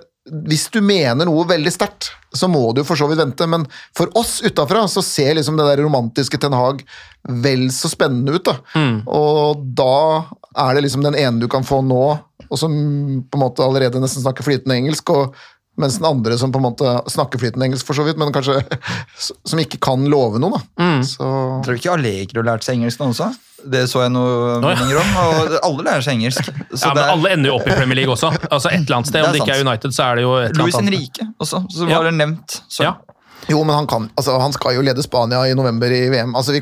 [0.49, 3.65] hvis du mener noe veldig sterkt, så må du for så vidt vente, men
[3.97, 6.83] for oss utafra så ser liksom det der romantiske Ten Hag
[7.45, 8.45] vel så spennende ut.
[8.49, 8.59] da.
[9.09, 9.95] Og da
[10.59, 12.05] er det liksom den ene du kan få nå,
[12.49, 12.73] og som
[13.29, 15.37] på en måte allerede nesten snakker flytende engelsk, og
[15.79, 18.59] mens den andre som på en måte snakker flytende engelsk, for så vidt, men kanskje
[19.49, 20.59] som ikke kan love noe.
[20.59, 20.89] da.
[21.07, 21.29] Så
[21.65, 23.31] Tror du ikke Allegro lærte seg engelsk nå også?
[23.59, 24.61] Det så jeg noe Å, ja.
[24.69, 26.47] meninger om, og alle lærer seg engelsk.
[26.71, 28.31] Så ja, det men er- alle ender jo opp i Premier League også.
[28.53, 29.65] Altså Et eller annet sted, Om det ikke er.
[29.67, 31.99] United, så er det jo et eller Luis annet Louis Henrique også, som Ja.
[32.03, 32.59] var det nevnt.
[32.71, 32.87] Så.
[32.87, 32.95] Ja.
[33.49, 36.35] Jo, men han kan altså, Han skal jo lede Spania i november i VM.
[36.37, 36.61] Altså, vi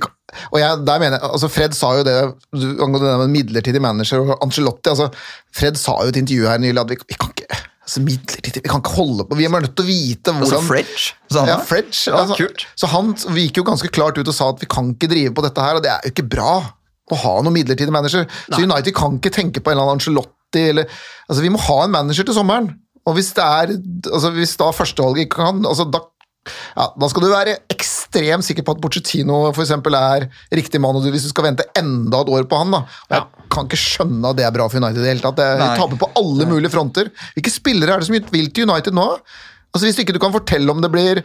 [0.53, 2.15] og jeg, der mener jeg, altså Fred sa jo det
[2.53, 4.91] du- angående det med midlertidig manager og Ancelotti.
[4.93, 5.07] Altså,
[5.55, 8.63] Fred sa jo i et intervju her nylig at vi, vi kan ikke altså, midlertidig,
[8.65, 11.11] vi kan ikke holde på Vi er nødt til å vite Altså French?
[11.31, 12.01] Så han ja, French.
[12.09, 12.67] Ja, altså, kult.
[12.79, 15.45] Så han gikk jo ganske klart ut og sa at vi kan ikke drive på
[15.47, 16.57] dette her, og det er jo ikke bra
[17.07, 18.27] å ha noen midlertidig manager.
[18.51, 20.91] Så United kan ikke tenke på en eller annen Ancelotti eller
[21.27, 22.69] Altså, vi må ha en manager til sommeren.
[23.07, 26.03] Og hvis det er altså Hvis da førstevalget ikke kan altså da
[26.49, 27.57] ja, Da skal du være
[28.07, 32.21] ekstremt sikker på at Pochettino for eksempel, er riktig mann, hvis du skal vente enda
[32.23, 32.71] et år på han.
[32.71, 32.83] da.
[33.09, 35.01] Og Jeg kan ikke skjønne at det er bra for United.
[35.01, 35.37] i det hele tatt.
[35.37, 37.11] De taper på alle mulige fronter.
[37.35, 39.09] Hvilke spillere er det som vil til United nå?
[39.75, 41.23] Altså Hvis ikke du kan fortelle om det blir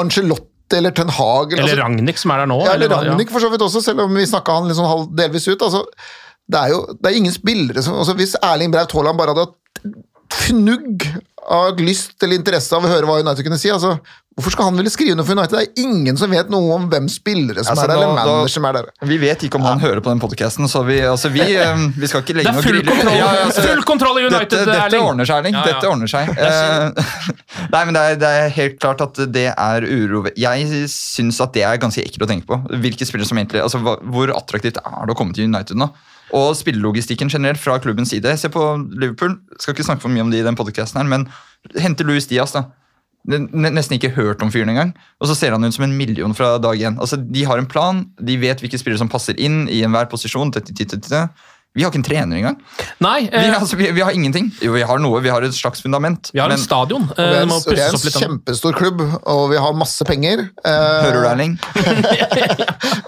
[0.00, 2.60] Angelotte eller Ten Hag Eller altså, Ragnhild, som er der nå.
[2.64, 3.32] ja, eller Ragnhild, ja.
[3.34, 5.60] For så vidt også, selv om vi snakka han halv, delvis ut.
[5.60, 5.84] altså
[6.50, 9.46] det er jo det er ingen spillere som altså Hvis Erling Braut Haaland bare hadde
[9.46, 9.56] hatt
[10.30, 11.04] fnugg
[11.48, 13.96] av lyst eller interesse av å høre hva United kunne si altså
[14.40, 15.52] Hvorfor skal han ville skrive noe for United?
[15.52, 18.52] Det er ingen som vet noe om hvem spillere som Altså, er der, eller manager
[18.54, 18.86] som er der.
[19.10, 22.08] Vi vet ikke om han hører på den podcasten, så vi, altså, vi, eh, vi
[22.08, 22.94] skal ikke legge Det er noe full griller.
[22.94, 23.18] kontroll.
[23.18, 25.58] Ja, altså, Full kontroll i United, Dette, dette ordner seg, Erling.
[25.58, 25.74] Ja, ja.
[25.74, 26.30] Dette ordner seg.
[26.40, 27.10] Eh,
[27.74, 30.22] Nei, men det er, det er helt klart at det er uro.
[30.38, 32.60] Jeg syns at det er ganske ekkelt å tenke på.
[32.86, 35.90] Hvilke spillere som egentlig, altså hva- Hvor attraktivt er det å komme til United nå?
[36.36, 38.36] Og spillelogistikken generelt fra klubbens side.
[38.38, 38.64] Se på
[38.94, 39.38] Liverpool.
[39.58, 41.26] Skal ikke snakke for mye om de i den podkasten, men
[41.80, 42.68] hente Louis Diaz, da.
[43.28, 44.94] Nesten ikke hørt om fyren engang.
[45.20, 46.96] Og så ser han ut som en million fra dag én.
[47.00, 50.52] Altså, de har en plan, de vet hvilke spillere som passer inn i enhver posisjon.
[50.54, 51.26] Tete, tete, tete.
[51.70, 52.56] Vi har ikke en trener engang.
[52.98, 54.48] Nei, Vi, eh, altså, vi, vi har ingenting.
[54.58, 56.32] Jo, vi har noe, vi har et slags fundament.
[56.34, 57.04] vi har en stadion.
[57.14, 58.08] Eh, vi er, må vi er litt.
[58.10, 60.48] en kjempestor klubb, og vi har masse penger.
[60.66, 61.54] Eh, Hører du, Erling?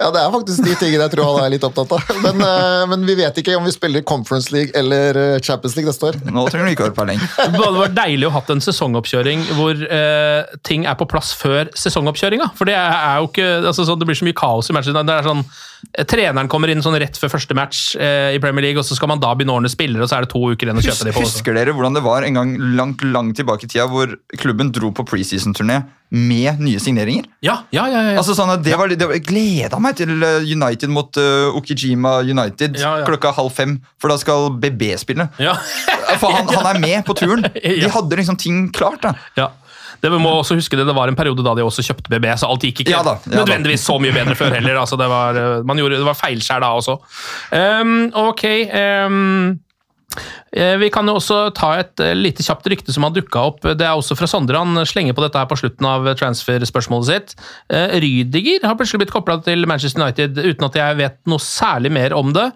[0.03, 2.09] Ja, det er faktisk de tingene jeg tror han er litt opptatt av.
[2.25, 5.91] Men, eh, men vi vet ikke om vi spiller Conference League eller eh, Champions League
[5.91, 6.19] neste år.
[6.27, 7.23] Nå trenger du ikke høre på Erling.
[7.53, 11.71] Det hadde vært deilig å hatt en sesongoppkjøring hvor eh, ting er på plass før
[11.79, 12.51] sesongoppkjøringa.
[12.59, 14.99] For det er, jo ikke altså, sånn, Det blir så mye kaos i matchen.
[14.99, 15.63] Det er sånn eh,
[16.09, 19.11] treneren kommer inn sånn rett før første match eh, i Premier League, og så skal
[19.11, 21.09] man da begynne å ordne spillere, og så er det to uker igjen å kjøpe
[21.09, 21.25] de på.
[21.25, 21.41] også.
[21.41, 24.93] Husker dere hvordan det var en gang langt langt tilbake i tida hvor klubben dro
[24.95, 27.27] på preseason-turné med nye signeringer?
[27.45, 28.03] Ja, ja, ja.
[28.13, 28.17] ja.
[28.21, 32.19] Altså sånn at det var, det var, gleda meg til eh, United mot uh, Okijima
[32.27, 33.09] United Ja, ja.
[33.09, 35.29] klokka halv fem, for da skal BB spille.
[35.43, 35.57] ja.
[36.21, 37.47] For han, han er med på turen.
[37.83, 39.03] De hadde liksom ting klart.
[39.05, 39.51] da Ja.
[40.03, 42.27] Det vi må også huske det, det var en periode da de også kjøpte BB,
[42.41, 43.43] så alt gikk ikke Ja da, ja da.
[43.43, 44.81] nødvendigvis så mye bedre før heller.
[44.83, 46.97] Altså det, var, eh, man gjorde, det var feilskjær da også.
[47.55, 47.93] Um,
[48.25, 48.43] ok.
[50.59, 53.63] eh, vi kan jo også ta et eh, lite kjapt rykte som har dukka opp.
[53.63, 54.59] Det er også fra Sondre.
[54.59, 57.37] Han slenger på dette her på slutten av transfer-spørsmålet sitt.
[57.71, 62.19] Rydiger har plutselig blitt kobla til Manchester United uten at jeg vet noe særlig mer
[62.19, 62.51] om det.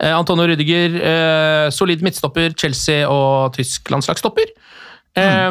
[0.00, 0.94] Antonio Rydiger,
[1.76, 4.52] solid midtstopper, Chelsea og tysk landslagsstopper.
[5.18, 5.48] Eh,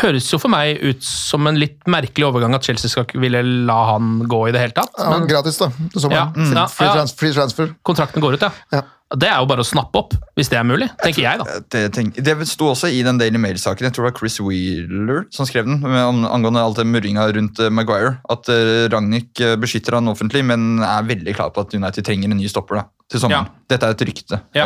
[0.00, 3.80] høres jo for meg ut som en litt merkelig overgang at Chelsea skal ville la
[3.92, 4.94] han gå i det hele tatt.
[4.96, 5.68] Ja, gratis, da.
[5.92, 6.32] til sommeren.
[6.36, 6.96] Ja, ja, free, ja.
[6.96, 7.74] trans free transfer.
[7.86, 8.82] kontrakten går ut, ja.
[9.10, 9.16] Ja.
[9.18, 10.86] Det er jo bare å snappe opp, hvis det er mulig.
[11.02, 11.56] Tenker jeg, da.
[11.74, 13.88] Det, tenk, det sto også i den Daily Mail-saken.
[13.88, 15.80] Jeg tror det var Chris Wheeler som skrev den.
[15.82, 18.16] med- angående alt det murringa rundt eh, Maguire.
[18.30, 22.30] At uh, Ragnhild eh, beskytter han offentlig, men er veldig klar på at United trenger
[22.30, 23.50] en ny stopper da, til sommeren.
[23.70, 24.40] Dette er et rykte.
[24.54, 24.64] Ja.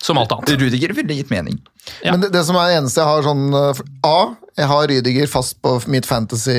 [0.00, 0.56] Som alt Eh, annet.
[0.64, 1.60] Rudiger ville gitt mening.
[2.04, 2.12] Ja.
[2.16, 4.16] Men det, det som er det eneste jeg har sånn eh, A.
[4.58, 6.56] Jeg har Rydiger fast på mitt Fantasy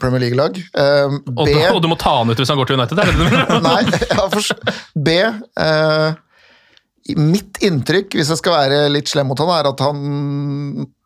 [0.00, 0.56] Premier League-lag.
[0.58, 1.58] Eh, Og, B.
[1.74, 2.98] og du må ta han ut hvis han går til United.
[3.02, 3.64] Er det det du mener?
[3.66, 4.60] Nei, jeg
[4.94, 5.18] B.
[5.66, 6.12] eh,
[7.18, 10.02] mitt inntrykk, hvis jeg skal være litt slem mot han, er at han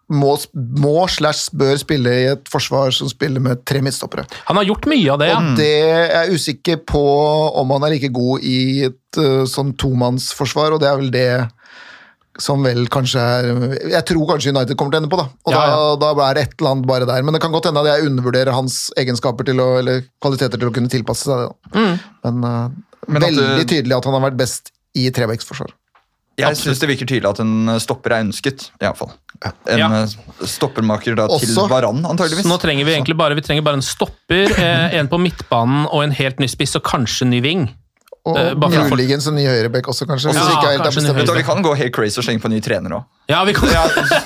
[0.07, 0.37] må,
[0.79, 4.27] må slash bør spille i et forsvar som spiller med tre midtstoppere.
[4.47, 5.41] Han har gjort mye av det, ja.
[5.41, 7.03] Og det er jeg usikker på
[7.63, 8.59] om han er like god i
[8.91, 11.29] et uh, sånn tomannsforsvar, og det er vel det
[12.39, 13.47] som vel kanskje er
[13.89, 15.25] Jeg tror kanskje United kommer til å ende på, da.
[15.49, 15.77] Og Ja, ja.
[15.97, 17.23] Da, da er det et eller annet bare der.
[17.25, 20.69] Men det kan godt hende at jeg undervurderer hans egenskaper til å, eller kvaliteter til
[20.69, 21.49] å kunne tilpasse seg det.
[21.49, 21.81] da.
[21.81, 21.97] Mm.
[22.29, 25.73] Men, uh, Men veldig du- tydelig at han har vært best i trebeksforsvar.
[26.39, 28.71] Jeg syns det virker tydelig at en stopper er ønsket.
[28.81, 29.13] i fall.
[29.69, 30.03] En Ja.
[30.03, 30.07] eh,
[30.45, 32.45] stoppermaker da, til Også- Varan, antageligvis.
[32.45, 35.87] Så nå trenger vi egentlig bare, vi trenger bare en stopper, eh, en på midtbanen
[35.93, 37.75] og en helt ny spiss, og kanskje en ny ving.
[38.27, 40.33] Og uh, muligens en ny høyrebekk også, kanskje.
[40.35, 41.37] Ja, ikke helt kanskje en bestemt.
[41.39, 43.05] Vi kan gå helt crazy og slenge på ny trener òg.
[43.31, 43.67] Ja, vi kan,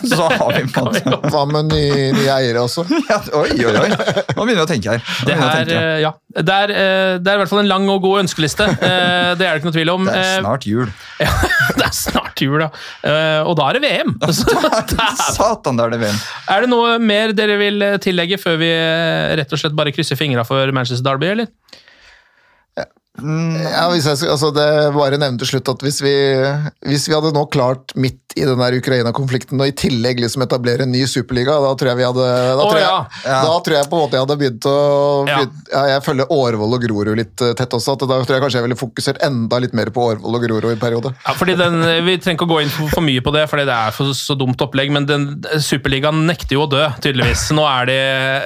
[0.05, 1.01] Så har vi en måte
[1.32, 2.82] Hva med nye, nye eiere også?
[3.11, 3.86] ja, Oi, oi, oi.
[3.90, 5.01] Nå begynner vi å tenke her.
[5.01, 5.78] Nå det, begynner er, tenke.
[5.80, 6.11] eh, ja.
[6.36, 8.66] det, er, eh, det er i hvert fall en lang og god ønskeliste.
[8.76, 10.09] Eh, Det er det ikke noe tvil om.
[10.09, 10.92] Det er snart jul.
[11.24, 11.32] Ja,
[11.76, 12.70] det er snart jul, ja.
[13.05, 14.16] Eh, Og da er det VM.
[15.36, 16.20] Satan, da er det VM.
[16.57, 18.70] Er det noe mer dere vil tillegge før vi
[19.40, 21.51] rett og slett bare krysser fingra for Manchester Derby, eller?
[23.19, 26.13] Ja, hvis jeg, altså det bare nevne til slutt at hvis vi,
[26.87, 30.93] hvis vi hadde nå klart midt i den Ukraina-konflikten og i tillegg liksom etablere en
[30.95, 33.25] ny superliga, da tror jeg vi hadde Da, tror, jeg, ja.
[33.25, 33.41] Ja.
[33.43, 34.77] da tror jeg på en måte jeg hadde begynt å
[35.27, 35.41] Ja.
[35.73, 38.61] ja, Jeg følger Årvoll og Grorud litt eh, tett også, at da tror jeg kanskje
[38.61, 41.13] jeg ville fokusert enda litt mer på Årvoll og Grorud i periode.
[41.27, 43.75] Ja, fordi den, Vi trenger ikke å gå inn for, mye på det, fordi det
[43.75, 44.95] er for, så dumt opplegg.
[44.95, 45.27] Men den,
[45.65, 47.49] Superligaen nekter jo å dø, tydeligvis.
[47.57, 48.01] Nå er det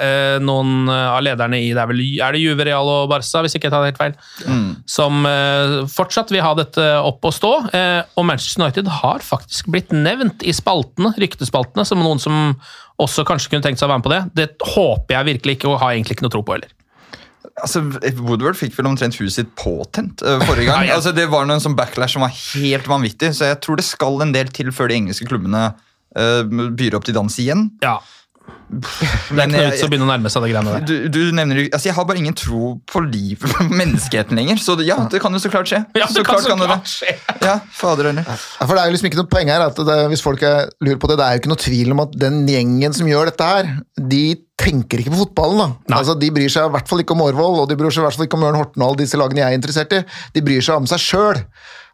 [0.09, 3.57] eh, noen av lederne i det er, vel, er det Juve, Real og Barca, hvis
[3.59, 4.17] ikke jeg tar det helt feil,
[4.89, 7.51] som eh, fortsatt vil ha dette opp og stå.
[7.75, 12.55] Eh, og Manchester United har faktisk blitt nevnt i spaltene, ryktespaltene som noen som
[13.01, 14.23] også kanskje kunne tenkt seg å være med på det.
[14.39, 16.73] Det håper jeg virkelig ikke, og har egentlig ikke noe tro på heller.
[17.63, 17.81] Altså,
[18.19, 20.89] Woodward fikk vel omtrent huset sitt påtent uh, forrige gang.
[20.95, 24.19] Altså, det var noen sånn backlash som var helt vanvittig, så jeg tror det skal
[24.25, 26.41] en del til før de engelske klubbene uh,
[26.75, 27.69] byr opp til dans igjen.
[27.85, 27.99] Ja,
[28.65, 30.85] Det er Knut som begynner begynne å nærme seg det greiene der.
[30.89, 34.75] du, du nevner, altså, jeg har bare ingen tro på liv på menneskeheten lenger, så
[34.83, 35.83] ja, det kan jo så klart skje.
[35.95, 37.13] Ja, det kan så kan klart skje.
[37.45, 38.09] Ja, fader.
[38.15, 40.71] Ja, for det er jo liksom ikke noe poeng her, at det, hvis folk er,
[40.83, 43.31] lurer på det, det er jo ikke noe tvil om at den gjengen som gjør
[43.31, 43.71] dette her,
[44.01, 44.23] de
[44.59, 45.61] tenker ikke på fotballen.
[45.61, 45.69] da.
[45.93, 46.01] Nei.
[46.01, 48.07] Altså, De bryr seg i hvert fall ikke om Årvoll, og de bryr seg i
[48.07, 50.03] hvert fall ikke om Ørn Horten og alle disse lagene jeg er interessert i.
[50.35, 51.41] De bryr seg om seg sjøl.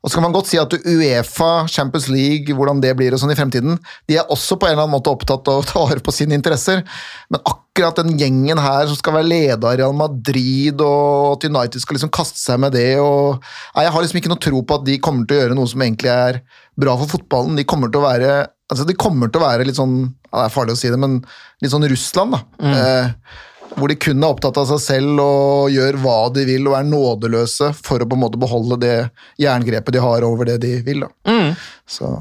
[0.02, 3.34] Og så kan man godt si at Uefa, Champions League, hvordan det blir og sånn
[3.34, 3.78] i fremtiden,
[4.10, 6.34] de er også på en eller annen måte opptatt av å ta vare på sine
[6.38, 6.82] interesser.
[7.30, 11.84] Men akkurat den gjengen her som skal være leder av Real Madrid, og at United
[11.84, 13.38] skal liksom kaste seg med det og
[13.76, 15.70] Nei, Jeg har liksom ikke noe tro på at de kommer til å gjøre noe
[15.70, 16.42] som egentlig er
[16.82, 17.60] bra for fotballen.
[17.60, 18.34] De kommer til å være
[18.72, 21.00] altså de kommer til å være litt sånn ja, Det er farlig å si det,
[21.00, 21.18] men
[21.62, 22.44] litt sånn Russland, da.
[22.72, 23.40] Eh,
[23.78, 26.88] hvor de kun er opptatt av seg selv og gjør hva de vil og er
[26.88, 28.96] nådeløse for å på en måte beholde det
[29.42, 31.06] jerngrepet de har over det de vil.
[31.06, 31.42] Da.
[31.88, 32.12] Så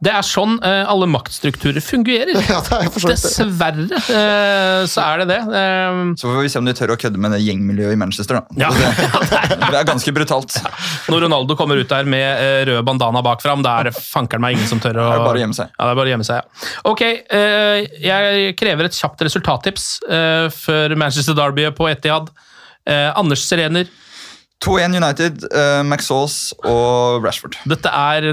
[0.00, 2.38] Det er sånn uh, alle maktstrukturer fungerer.
[2.48, 3.10] ja, er for.
[3.10, 5.40] Dessverre uh, så er det det.
[5.50, 8.40] Uh, Så får vi se om de tør å kødde med det gjengmiljøet i Manchester.
[8.40, 8.64] da.
[8.64, 8.72] ja.
[9.70, 10.56] Det er ganske brutalt.
[11.10, 14.56] Når Ronaldo kommer ut der med rød bandana bak fram, da er det fankeren meg
[14.56, 15.70] ingen som tør å Det er bare å gjemme seg.
[15.74, 16.70] Ja, det er bare å gjemme seg, ja.
[16.90, 22.30] Ok, eh, jeg krever et kjapt resultattips eh, før Manchester Derby på Etihad.
[22.88, 23.90] Eh, Anders Serener,
[24.60, 27.56] 2-1 United, uh, McSauce og Rashford.
[27.70, 28.30] Dette er,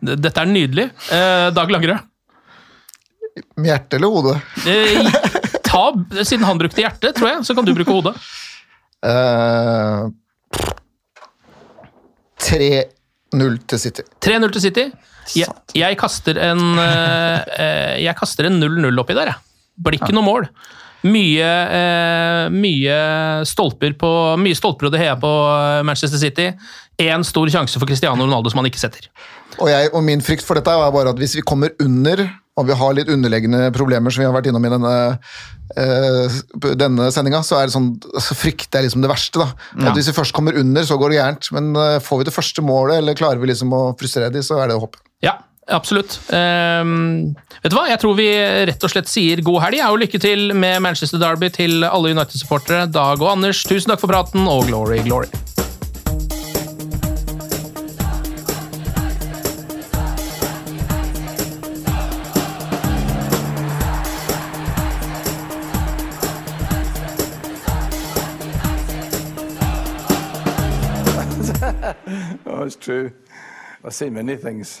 [0.00, 0.88] dette er nydelig.
[1.10, 2.08] Uh, Dag Langerød,
[3.56, 4.34] Med hjerte eller hode?
[4.64, 5.12] Uh,
[5.68, 5.84] ta,
[6.24, 8.16] siden han brukte hjerte, tror jeg, så kan du bruke hodet.
[9.02, 10.08] Uh,
[12.42, 14.04] 3-0 til City.
[14.24, 14.86] 3-0 til City.
[15.38, 15.48] Jeg,
[15.78, 19.38] jeg kaster en eh, eh, Jeg kaster en 0-0 oppi der, jeg.
[19.82, 20.48] Blir ikke noe mål.
[21.02, 22.98] Mye, eh, mye
[23.48, 26.52] stolper på Mye stolper og det heia på eh, Manchester City.
[27.02, 29.08] Én stor sjanse for Cristiano Ronaldo som han ikke setter.
[29.58, 32.22] Og, jeg, og min frykt for dette er bare at hvis vi kommer under,
[32.58, 34.94] og vi har litt underliggende problemer som vi har vært innom i denne,
[35.76, 36.40] eh,
[36.78, 39.42] denne sendinga, så, er sånn, så frykter jeg liksom det verste.
[39.42, 39.70] da.
[39.88, 39.94] Ja.
[39.96, 41.50] Hvis vi først kommer under, så går det gærent.
[41.56, 44.60] Men eh, får vi det første målet, eller klarer vi liksom å frustrere dem, så
[44.62, 45.00] er det håp.
[45.24, 46.18] Ja, absolutt.
[46.32, 47.86] Um, vet du hva?
[47.90, 48.28] Jeg tror vi
[48.70, 52.88] rett og slett sier god helg, og lykke til med Manchester Derby til alle United-supportere.
[52.92, 55.30] Dag og Anders, tusen takk for praten, og glory, glory.
[72.46, 73.10] Oh, it's true.
[73.84, 74.80] I've seen many things.